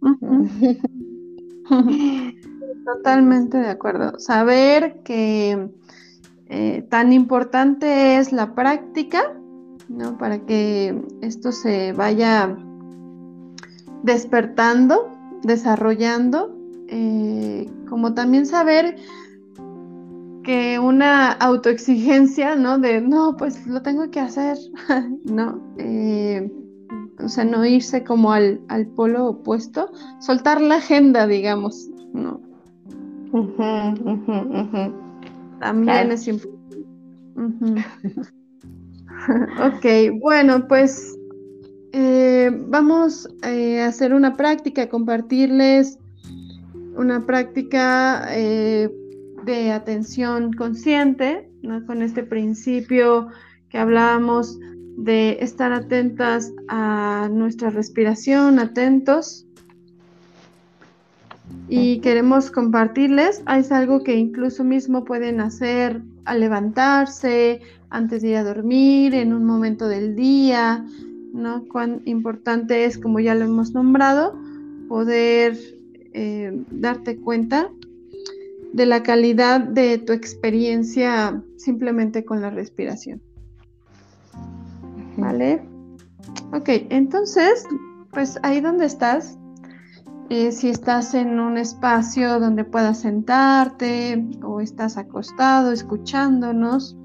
Totalmente 2.84 3.58
de 3.58 3.68
acuerdo. 3.68 4.18
Saber 4.18 5.02
que 5.04 5.68
eh, 6.46 6.82
tan 6.88 7.12
importante 7.12 8.16
es 8.16 8.32
la 8.32 8.54
práctica, 8.54 9.36
¿no? 9.92 10.16
Para 10.18 10.38
que 10.40 11.00
esto 11.20 11.52
se 11.52 11.92
vaya 11.92 12.56
despertando, 14.02 15.10
desarrollando, 15.42 16.56
eh, 16.88 17.70
como 17.88 18.14
también 18.14 18.46
saber 18.46 18.96
que 20.42 20.78
una 20.78 21.32
autoexigencia, 21.32 22.56
¿no? 22.56 22.78
De, 22.78 23.00
no, 23.00 23.36
pues 23.36 23.66
lo 23.66 23.82
tengo 23.82 24.10
que 24.10 24.20
hacer, 24.20 24.58
¿no? 25.24 25.60
Eh, 25.78 26.50
o 27.22 27.28
sea, 27.28 27.44
no 27.44 27.64
irse 27.64 28.02
como 28.02 28.32
al, 28.32 28.60
polo 28.96 29.28
opuesto, 29.28 29.90
soltar 30.20 30.60
la 30.60 30.76
agenda, 30.76 31.26
digamos, 31.26 31.88
¿no? 32.12 32.40
También 35.60 36.10
es 36.10 36.26
importante. 36.26 36.84
ok, 39.28 40.18
bueno, 40.20 40.66
pues 40.68 41.16
eh, 41.92 42.50
vamos 42.68 43.28
eh, 43.42 43.80
a 43.80 43.88
hacer 43.88 44.14
una 44.14 44.36
práctica, 44.36 44.88
compartirles 44.88 45.98
una 46.96 47.24
práctica 47.24 48.28
de 48.28 49.72
atención 49.72 50.52
consciente, 50.52 51.48
con 51.86 52.02
este 52.02 52.22
principio 52.22 53.28
que 53.70 53.78
hablábamos 53.78 54.58
de 54.96 55.38
estar 55.40 55.72
atentas 55.72 56.52
a 56.68 57.28
nuestra 57.32 57.70
respiración, 57.70 58.58
atentos. 58.58 59.46
Y 61.68 62.00
queremos 62.00 62.50
compartirles, 62.50 63.42
es 63.56 63.72
algo 63.72 64.02
que 64.02 64.16
incluso 64.16 64.64
mismo 64.64 65.04
pueden 65.04 65.40
hacer 65.40 66.02
al 66.24 66.40
levantarse, 66.40 67.60
antes 67.92 68.22
de 68.22 68.30
ir 68.30 68.36
a 68.36 68.44
dormir, 68.44 69.14
en 69.14 69.32
un 69.32 69.44
momento 69.44 69.86
del 69.86 70.16
día, 70.16 70.84
¿no? 71.32 71.64
Cuán 71.68 72.02
importante 72.04 72.84
es, 72.84 72.98
como 72.98 73.20
ya 73.20 73.34
lo 73.34 73.44
hemos 73.44 73.72
nombrado, 73.72 74.34
poder 74.88 75.56
eh, 76.12 76.64
darte 76.70 77.18
cuenta 77.18 77.70
de 78.72 78.86
la 78.86 79.02
calidad 79.02 79.60
de 79.60 79.98
tu 79.98 80.12
experiencia 80.12 81.42
simplemente 81.56 82.24
con 82.24 82.40
la 82.40 82.50
respiración. 82.50 83.20
¿Vale? 85.16 85.62
Ok, 86.52 86.68
entonces, 86.88 87.66
pues 88.12 88.38
ahí 88.42 88.60
donde 88.60 88.86
estás, 88.86 89.38
eh, 90.30 90.52
si 90.52 90.70
estás 90.70 91.12
en 91.14 91.38
un 91.38 91.58
espacio 91.58 92.40
donde 92.40 92.64
puedas 92.64 93.00
sentarte 93.00 94.24
o 94.42 94.60
estás 94.60 94.96
acostado 94.96 95.72
escuchándonos 95.72 96.96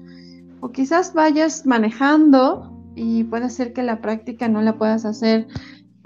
o 0.60 0.70
quizás 0.70 1.14
vayas 1.14 1.66
manejando 1.66 2.72
y 2.94 3.24
puede 3.24 3.50
ser 3.50 3.72
que 3.72 3.82
la 3.82 4.00
práctica 4.00 4.48
no 4.48 4.60
la 4.62 4.76
puedas 4.76 5.04
hacer 5.04 5.46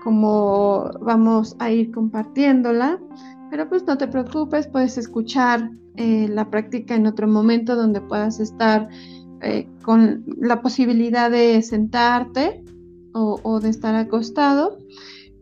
como 0.02 0.90
vamos 1.00 1.56
a 1.58 1.70
ir 1.70 1.92
compartiéndola, 1.92 3.00
pero 3.50 3.68
pues 3.68 3.86
no 3.86 3.96
te 3.96 4.08
preocupes, 4.08 4.66
puedes 4.66 4.98
escuchar 4.98 5.70
eh, 5.96 6.26
la 6.28 6.50
práctica 6.50 6.94
en 6.94 7.06
otro 7.06 7.28
momento 7.28 7.76
donde 7.76 8.00
puedas 8.00 8.40
estar 8.40 8.88
eh, 9.42 9.68
con 9.82 10.24
la 10.38 10.62
posibilidad 10.62 11.30
de 11.30 11.60
sentarte 11.62 12.64
o, 13.12 13.60
de 13.60 13.68
estar 13.68 13.94
acostado. 13.94 14.78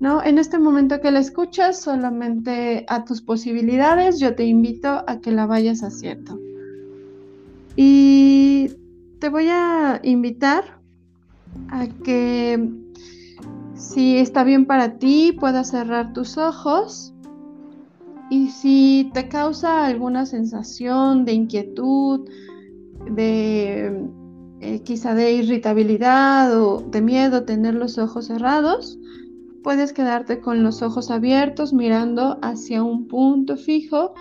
¿no? 0.01 0.23
En 0.25 0.39
este 0.39 0.59
momento 0.59 1.01
que 1.01 1.11
la 1.11 1.21
escuchas, 1.21 1.81
solamente 1.81 2.85
a 2.89 3.05
tus 3.05 3.23
posibilidades, 3.23 4.19
yo 4.19 4.35
te 4.35 4.45
invito 4.45 5.05
a 5.07 5.21
que 5.21 5.31
la 5.31 5.47
vayas 5.47 5.83
haciendo. 5.83 6.39
Y 7.77 8.73
te 9.21 9.29
voy 9.29 9.49
a 9.51 10.01
invitar 10.03 10.81
a 11.69 11.87
que 12.03 12.71
si 13.75 14.17
está 14.17 14.45
bien 14.45 14.67
para 14.67 14.99
ti, 14.99 15.37
puedas 15.39 15.71
cerrar 15.71 16.13
tus 16.13 16.39
ojos. 16.39 17.15
Y 18.31 18.49
si 18.49 19.11
te 19.13 19.29
causa 19.29 19.85
alguna 19.85 20.25
sensación 20.25 21.25
de 21.25 21.33
inquietud, 21.33 22.29
de 23.11 24.09
eh, 24.61 24.83
quizá 24.83 25.15
de 25.15 25.33
irritabilidad 25.33 26.59
o 26.61 26.81
de 26.81 27.01
miedo 27.01 27.45
tener 27.45 27.75
los 27.75 27.99
ojos 27.99 28.27
cerrados, 28.27 28.99
puedes 29.63 29.93
quedarte 29.93 30.41
con 30.41 30.63
los 30.63 30.81
ojos 30.83 31.11
abiertos 31.11 31.73
mirando 31.73 32.39
hacia 32.43 32.83
un 32.83 33.09
punto 33.09 33.57
fijo 33.57 34.15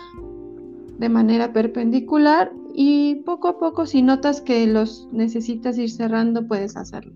de 1.00 1.10
manera 1.10 1.52
perpendicular 1.54 2.52
y 2.76 3.16
poco 3.26 3.48
a 3.48 3.58
poco 3.58 3.88
si 3.88 4.04
notas 4.04 4.42
que 4.42 4.68
los 4.68 5.08
necesitas 5.12 5.78
ir 5.80 5.90
cerrando 5.90 6.48
puedes 6.48 6.78
hacerlo 6.78 7.14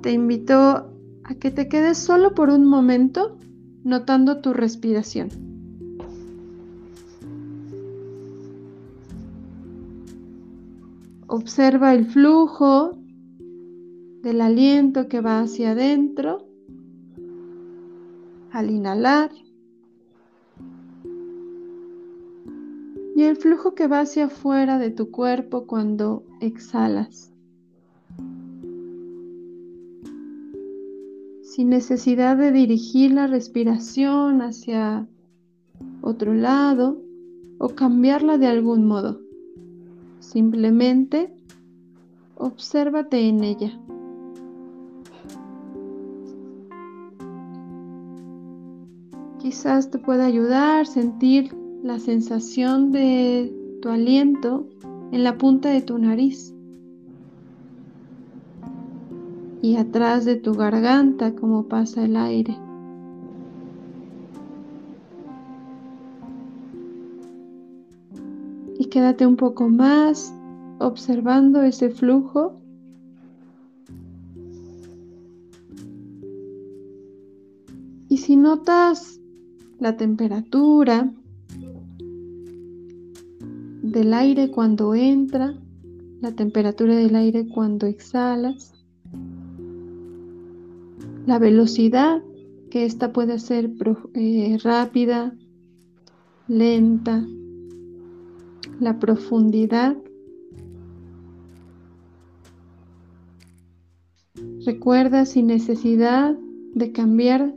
te 0.00 0.12
invito 0.12 0.90
a 1.24 1.34
que 1.38 1.50
te 1.50 1.68
quedes 1.68 1.98
solo 1.98 2.34
por 2.34 2.50
un 2.50 2.64
momento 2.64 3.36
notando 3.84 4.40
tu 4.40 4.52
respiración. 4.52 5.28
Observa 11.26 11.94
el 11.94 12.06
flujo 12.06 12.96
del 14.22 14.40
aliento 14.40 15.08
que 15.08 15.20
va 15.20 15.40
hacia 15.40 15.72
adentro 15.72 16.48
al 18.50 18.70
inhalar 18.70 19.30
y 23.18 23.24
el 23.24 23.34
flujo 23.34 23.74
que 23.74 23.88
va 23.88 23.98
hacia 23.98 24.26
afuera 24.26 24.78
de 24.78 24.92
tu 24.92 25.10
cuerpo 25.10 25.66
cuando 25.66 26.22
exhalas. 26.40 27.32
sin 31.42 31.70
necesidad 31.70 32.36
de 32.36 32.52
dirigir 32.52 33.10
la 33.10 33.26
respiración 33.26 34.40
hacia 34.40 35.08
otro 36.00 36.32
lado 36.32 37.02
o 37.58 37.70
cambiarla 37.70 38.38
de 38.38 38.46
algún 38.46 38.86
modo. 38.86 39.20
Simplemente 40.20 41.34
obsérvate 42.36 43.28
en 43.28 43.42
ella. 43.42 43.80
Quizás 49.40 49.90
te 49.90 49.98
pueda 49.98 50.26
ayudar 50.26 50.86
sentir 50.86 51.52
la 51.88 51.98
sensación 51.98 52.92
de 52.92 53.50
tu 53.80 53.88
aliento 53.88 54.68
en 55.10 55.24
la 55.24 55.38
punta 55.38 55.70
de 55.70 55.80
tu 55.80 55.96
nariz. 55.96 56.54
y 59.62 59.76
atrás 59.76 60.24
de 60.24 60.36
tu 60.36 60.54
garganta 60.54 61.34
como 61.34 61.64
pasa 61.64 62.04
el 62.04 62.16
aire. 62.16 62.56
Y 68.78 68.84
quédate 68.84 69.26
un 69.26 69.36
poco 69.36 69.68
más 69.68 70.32
observando 70.78 71.62
ese 71.62 71.90
flujo. 71.90 72.60
Y 78.08 78.18
si 78.18 78.36
notas 78.36 79.20
la 79.80 79.96
temperatura 79.96 81.12
del 83.98 84.14
aire 84.14 84.52
cuando 84.52 84.94
entra, 84.94 85.58
la 86.20 86.30
temperatura 86.30 86.94
del 86.94 87.16
aire 87.16 87.48
cuando 87.48 87.88
exhalas, 87.88 88.72
la 91.26 91.40
velocidad, 91.40 92.22
que 92.70 92.84
esta 92.84 93.12
puede 93.12 93.40
ser 93.40 93.72
eh, 94.14 94.56
rápida, 94.62 95.34
lenta, 96.46 97.26
la 98.78 99.00
profundidad. 99.00 99.96
Recuerda 104.64 105.26
sin 105.26 105.48
necesidad 105.48 106.38
de 106.74 106.92
cambiar 106.92 107.52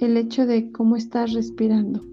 el 0.00 0.16
hecho 0.18 0.44
de 0.44 0.70
cómo 0.70 0.96
estás 0.96 1.32
respirando. 1.32 2.11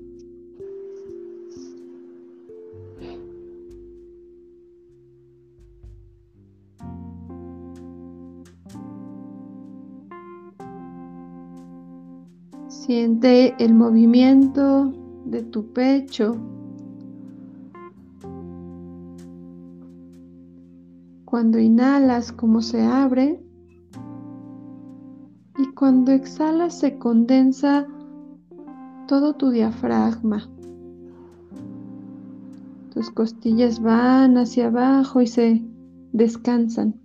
Siente 12.90 13.54
el 13.64 13.76
movimiento 13.76 14.92
de 15.24 15.44
tu 15.44 15.74
pecho. 15.74 16.36
Cuando 21.24 21.60
inhalas, 21.60 22.32
cómo 22.32 22.64
se 22.64 22.82
abre. 22.82 23.46
Y 25.60 25.68
cuando 25.76 26.14
exhalas, 26.14 26.80
se 26.80 26.98
condensa 26.98 27.86
todo 29.08 29.36
tu 29.36 29.52
diafragma. 29.52 30.50
Tus 32.92 33.12
costillas 33.12 33.80
van 33.80 34.36
hacia 34.36 34.66
abajo 34.66 35.22
y 35.22 35.28
se 35.28 35.64
descansan. 36.12 36.96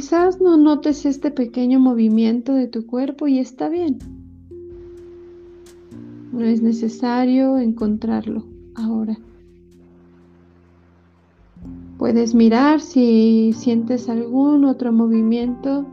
Quizás 0.00 0.40
no 0.40 0.56
notes 0.56 1.04
este 1.04 1.30
pequeño 1.30 1.78
movimiento 1.78 2.54
de 2.54 2.68
tu 2.68 2.86
cuerpo 2.86 3.28
y 3.28 3.38
está 3.38 3.68
bien. 3.68 3.98
No 6.32 6.40
es 6.40 6.62
necesario 6.62 7.58
encontrarlo 7.58 8.46
ahora. 8.74 9.18
Puedes 11.98 12.34
mirar 12.34 12.80
si 12.80 13.52
sientes 13.52 14.08
algún 14.08 14.64
otro 14.64 14.90
movimiento 14.90 15.84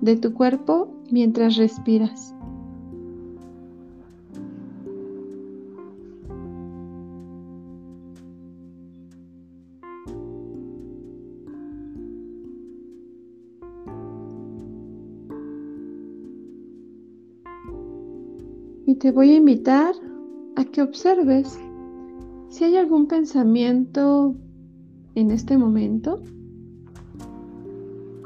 de 0.00 0.16
tu 0.16 0.32
cuerpo 0.32 0.88
mientras 1.10 1.56
respiras. 1.56 2.34
Te 19.00 19.12
voy 19.12 19.30
a 19.30 19.36
invitar 19.36 19.94
a 20.56 20.64
que 20.66 20.82
observes 20.82 21.58
si 22.50 22.64
hay 22.64 22.76
algún 22.76 23.06
pensamiento 23.06 24.36
en 25.14 25.30
este 25.30 25.56
momento, 25.56 26.22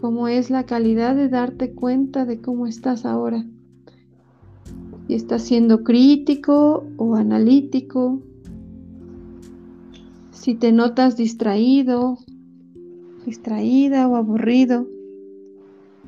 cómo 0.01 0.27
es 0.27 0.51
la 0.51 0.67
calidad 0.67 1.15
de 1.15 1.29
darte 1.29 1.75
cuenta 1.75 2.25
de 2.25 2.41
cómo 2.41 2.67
estás 2.67 3.07
ahora. 3.07 3.47
Si 5.07 5.15
estás 5.15 5.43
siendo 5.43 5.85
crítico 5.85 6.85
o 6.97 7.15
analítico, 7.15 8.21
si 10.33 10.57
te 10.57 10.73
notas 10.73 11.17
distraído, 11.17 12.19
distraída 13.25 14.09
o 14.09 14.17
aburrido, 14.17 14.89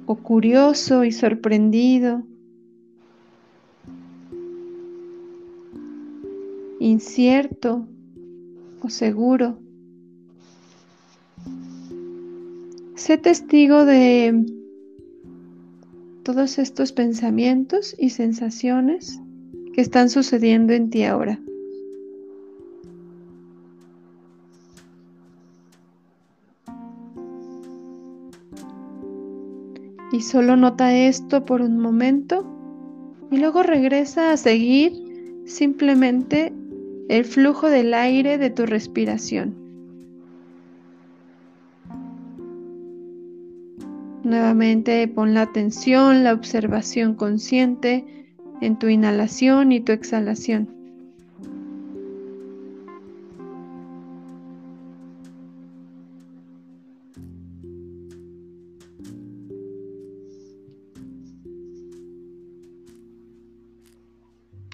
o 0.07 0.17
curioso 0.17 1.05
y 1.05 1.13
sorprendido 1.13 2.25
incierto 6.81 7.87
o 8.83 8.91
seguro. 8.91 9.59
sé 13.07 13.19
testigo 13.19 13.85
de 13.85 14.45
todos 16.25 16.59
estos 16.59 16.91
pensamientos 16.91 17.95
y 17.97 18.11
sensaciones 18.11 19.21
que 19.75 19.81
están 19.81 20.11
sucediendo 20.11 20.73
en 20.73 20.91
ti 20.91 21.05
ahora. 21.05 21.39
Y 30.11 30.21
solo 30.23 30.57
nota 30.57 30.93
esto 30.97 31.45
por 31.45 31.63
un 31.63 31.79
momento 31.79 32.45
y 33.31 33.37
luego 33.37 33.63
regresa 33.63 34.33
a 34.33 34.37
seguir 34.37 34.95
simplemente 35.45 36.53
el 37.09 37.25
flujo 37.25 37.71
del 37.71 37.95
aire 37.95 38.39
de 38.39 38.51
tu 38.51 38.67
respiración. 38.67 39.55
Nuevamente 44.25 45.07
pon 45.07 45.35
la 45.35 45.43
atención, 45.43 46.25
la 46.25 46.33
observación 46.33 47.15
consciente 47.15 48.05
en 48.61 48.77
tu 48.77 48.89
inhalación 48.89 49.71
y 49.71 49.81
tu 49.81 49.93
exhalación. 49.93 50.69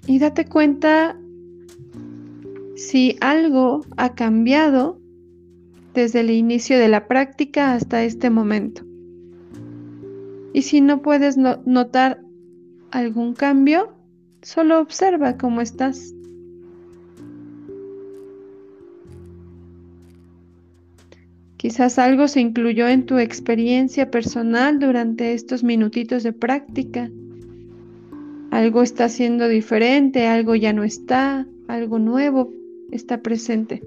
Y 0.07 0.19
date 0.19 0.47
cuenta 0.47 1.17
si 2.93 3.17
algo 3.23 3.87
ha 3.97 4.15
cambiado 4.15 5.01
desde 5.95 6.21
el 6.21 6.29
inicio 6.29 6.79
de 6.79 6.89
la 6.89 7.09
práctica 7.09 7.73
hasta 7.73 8.05
este 8.05 8.29
momento. 8.29 8.83
Y 10.53 10.61
si 10.61 10.83
no 10.83 11.01
puedes 11.01 11.39
notar 11.39 12.21
algún 12.91 13.33
cambio, 13.33 13.95
solo 14.43 14.79
observa 14.79 15.39
cómo 15.39 15.63
estás. 15.63 16.13
Quizás 21.57 21.99
algo 21.99 22.29
se 22.29 22.41
incluyó 22.41 22.89
en 22.89 23.07
tu 23.07 23.17
experiencia 23.17 24.11
personal 24.11 24.79
durante 24.79 25.33
estos 25.33 25.65
minutitos 25.65 26.25
de 26.25 26.35
práctica. 26.35 27.11
Algo 28.51 28.83
está 28.83 29.09
siendo 29.09 29.49
diferente, 29.49 30.27
algo 30.27 30.55
ya 30.55 30.75
no 30.75 30.85
está, 30.85 31.47
algo 31.69 31.99
nuevo 31.99 32.53
está 32.93 33.21
presente. 33.21 33.83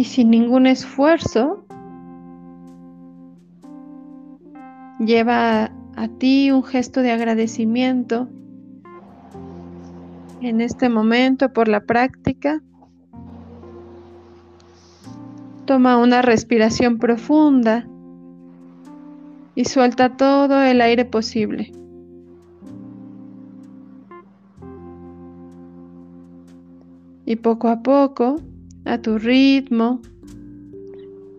y 0.00 0.04
sin 0.04 0.30
ningún 0.30 0.66
esfuerzo 0.66 1.62
lleva 4.98 5.70
a, 5.94 6.08
ti 6.18 6.50
un 6.50 6.64
gesto 6.64 7.02
de 7.02 7.10
agradecimiento 7.10 8.26
en 10.40 10.62
este 10.62 10.88
momento 10.88 11.52
por 11.52 11.68
la 11.68 11.80
práctica. 11.80 12.62
Toma 15.66 15.98
una 15.98 16.22
respiración 16.22 16.98
profunda 16.98 17.86
y 19.54 19.66
suelta 19.66 20.16
todo 20.16 20.62
el 20.62 20.80
aire 20.80 21.04
posible. 21.04 21.72
Y 27.30 27.36
poco 27.36 27.68
a 27.68 27.80
poco 27.80 28.40
a 28.84 28.98
tu 28.98 29.16
ritmo. 29.16 30.02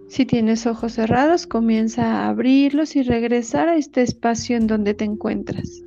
Si 0.08 0.26
tienes 0.26 0.66
ojos 0.66 0.94
cerrados, 0.94 1.48
comienza 1.48 2.06
a 2.06 2.30
abrirlos 2.30 2.96
y 2.96 3.04
regresar 3.04 3.68
a 3.68 3.76
este 3.76 4.02
espacio 4.02 4.56
en 4.56 4.68
donde 4.68 4.94
te 4.94 5.04
encuentras. 5.04 5.84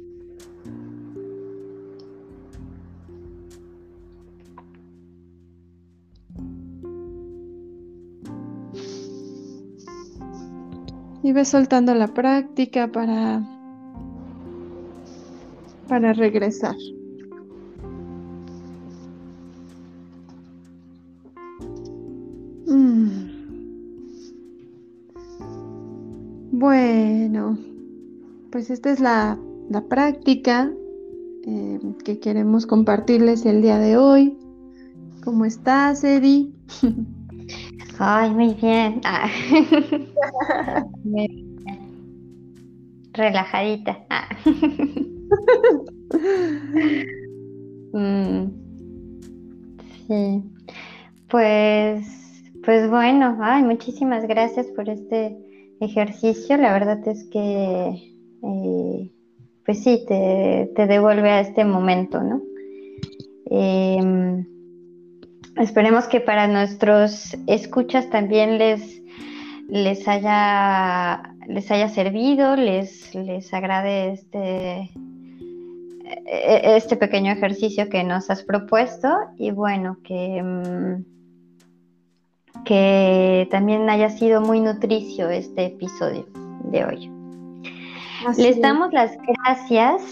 Y 11.23 11.33
ve 11.33 11.47
soltando 11.47 11.95
la 11.95 12.09
práctica 12.09 12.93
para, 12.93 13.43
para 15.89 16.13
regresar. 16.13 16.77
Bueno, 26.85 27.57
pues 28.53 28.69
esta 28.69 28.93
es 28.93 29.01
la, 29.01 29.39
práctica 29.89 30.71
eh, 31.47 31.81
que 32.05 32.21
queremos 32.21 32.67
compartirles 32.67 33.47
el 33.47 33.63
día 33.63 33.79
de 33.79 33.97
hoy. 33.97 34.37
¿Cómo 35.25 35.47
estás, 35.47 36.05
Eddie? 36.05 36.53
Ay, 37.99 38.31
muy 38.33 38.53
bien. 38.53 39.01
Ah. 39.05 39.31
Relajadita. 43.15 44.05
Ah. 44.11 44.29
Mm. 47.95 48.51
Sí. 50.07 50.43
Pues, 51.31 52.07
pues 52.63 52.91
bueno, 52.91 53.39
ay, 53.41 53.63
muchísimas 53.63 54.27
gracias 54.29 54.67
por 54.67 54.91
este 54.91 55.54
ejercicio, 55.81 56.57
la 56.57 56.73
verdad 56.73 57.07
es 57.09 57.25
que, 57.25 58.15
eh, 58.43 59.11
pues 59.65 59.83
sí, 59.83 60.05
te, 60.07 60.87
devuelve 60.87 61.31
a 61.31 61.41
este 61.41 61.65
momento, 61.65 62.23
¿no? 62.23 62.43
Em, 63.51 64.47
esperemos 65.57 66.07
que 66.07 66.21
para 66.21 66.47
nuestros 66.47 67.37
escuchas 67.47 68.11
también 68.11 68.59
les, 68.59 69.03
les, 69.69 70.07
haya, 70.09 71.35
les 71.49 71.71
haya 71.71 71.89
servido, 71.89 72.57
les, 72.57 73.15
les 73.15 73.53
agrade 73.53 74.13
este, 74.13 74.91
e, 76.27 76.77
este 76.77 76.97
pequeño 76.97 77.33
ejercicio 77.33 77.89
que 77.89 78.05
nos 78.05 78.31
has 78.31 78.43
propuesto 78.43 79.09
y 79.39 79.51
bueno, 79.51 79.99
que... 80.03 80.43
Que 82.65 83.49
también 83.51 83.89
haya 83.91 84.11
sido 84.11 84.41
muy 84.41 84.61
nutricio 84.61 85.29
este 85.29 85.67
episodio 85.67 86.27
de 86.65 86.85
hoy. 86.85 87.11
Les 88.39 88.61
damos 88.61 88.93
las 88.93 89.17
gracias 89.45 90.03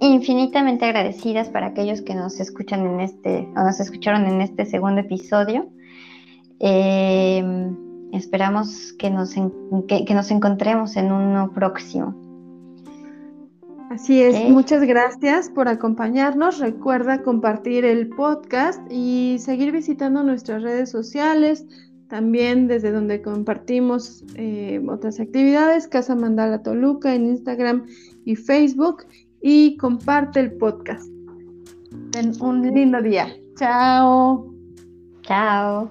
infinitamente 0.00 0.86
agradecidas 0.86 1.50
para 1.50 1.66
aquellos 1.66 2.00
que 2.00 2.14
nos 2.14 2.40
escuchan 2.40 2.86
en 2.86 3.00
este 3.00 3.48
o 3.54 3.62
nos 3.62 3.80
escucharon 3.80 4.26
en 4.26 4.40
este 4.40 4.64
segundo 4.64 5.02
episodio. 5.02 5.68
Eh, 6.58 7.42
esperamos 8.12 8.94
que 8.98 9.10
nos, 9.10 9.34
que, 9.88 10.14
nos 10.14 10.30
encontremos 10.30 10.96
en 10.96 11.12
uno 11.12 11.52
próximo. 11.52 12.14
Así 13.90 14.22
es, 14.22 14.48
muchas 14.48 14.82
gracias 14.82 15.50
por 15.50 15.66
acompañarnos. 15.66 16.60
Recuerda 16.60 17.24
compartir 17.24 17.84
el 17.84 18.08
podcast 18.08 18.80
y 18.88 19.38
seguir 19.40 19.72
visitando 19.72 20.22
nuestras 20.22 20.62
redes 20.62 20.90
sociales, 20.90 21.66
también 22.08 22.68
desde 22.68 22.92
donde 22.92 23.20
compartimos 23.20 24.24
eh, 24.36 24.80
otras 24.88 25.18
actividades, 25.18 25.88
Casa 25.88 26.14
Mandala 26.14 26.62
Toluca 26.62 27.16
en 27.16 27.26
Instagram 27.26 27.84
y 28.24 28.36
Facebook 28.36 29.06
y 29.42 29.76
comparte 29.76 30.38
el 30.38 30.52
podcast. 30.52 31.10
En 32.16 32.40
un 32.40 32.62
lindo 32.62 33.02
día. 33.02 33.26
Chao. 33.56 34.54
Chao. 35.22 35.90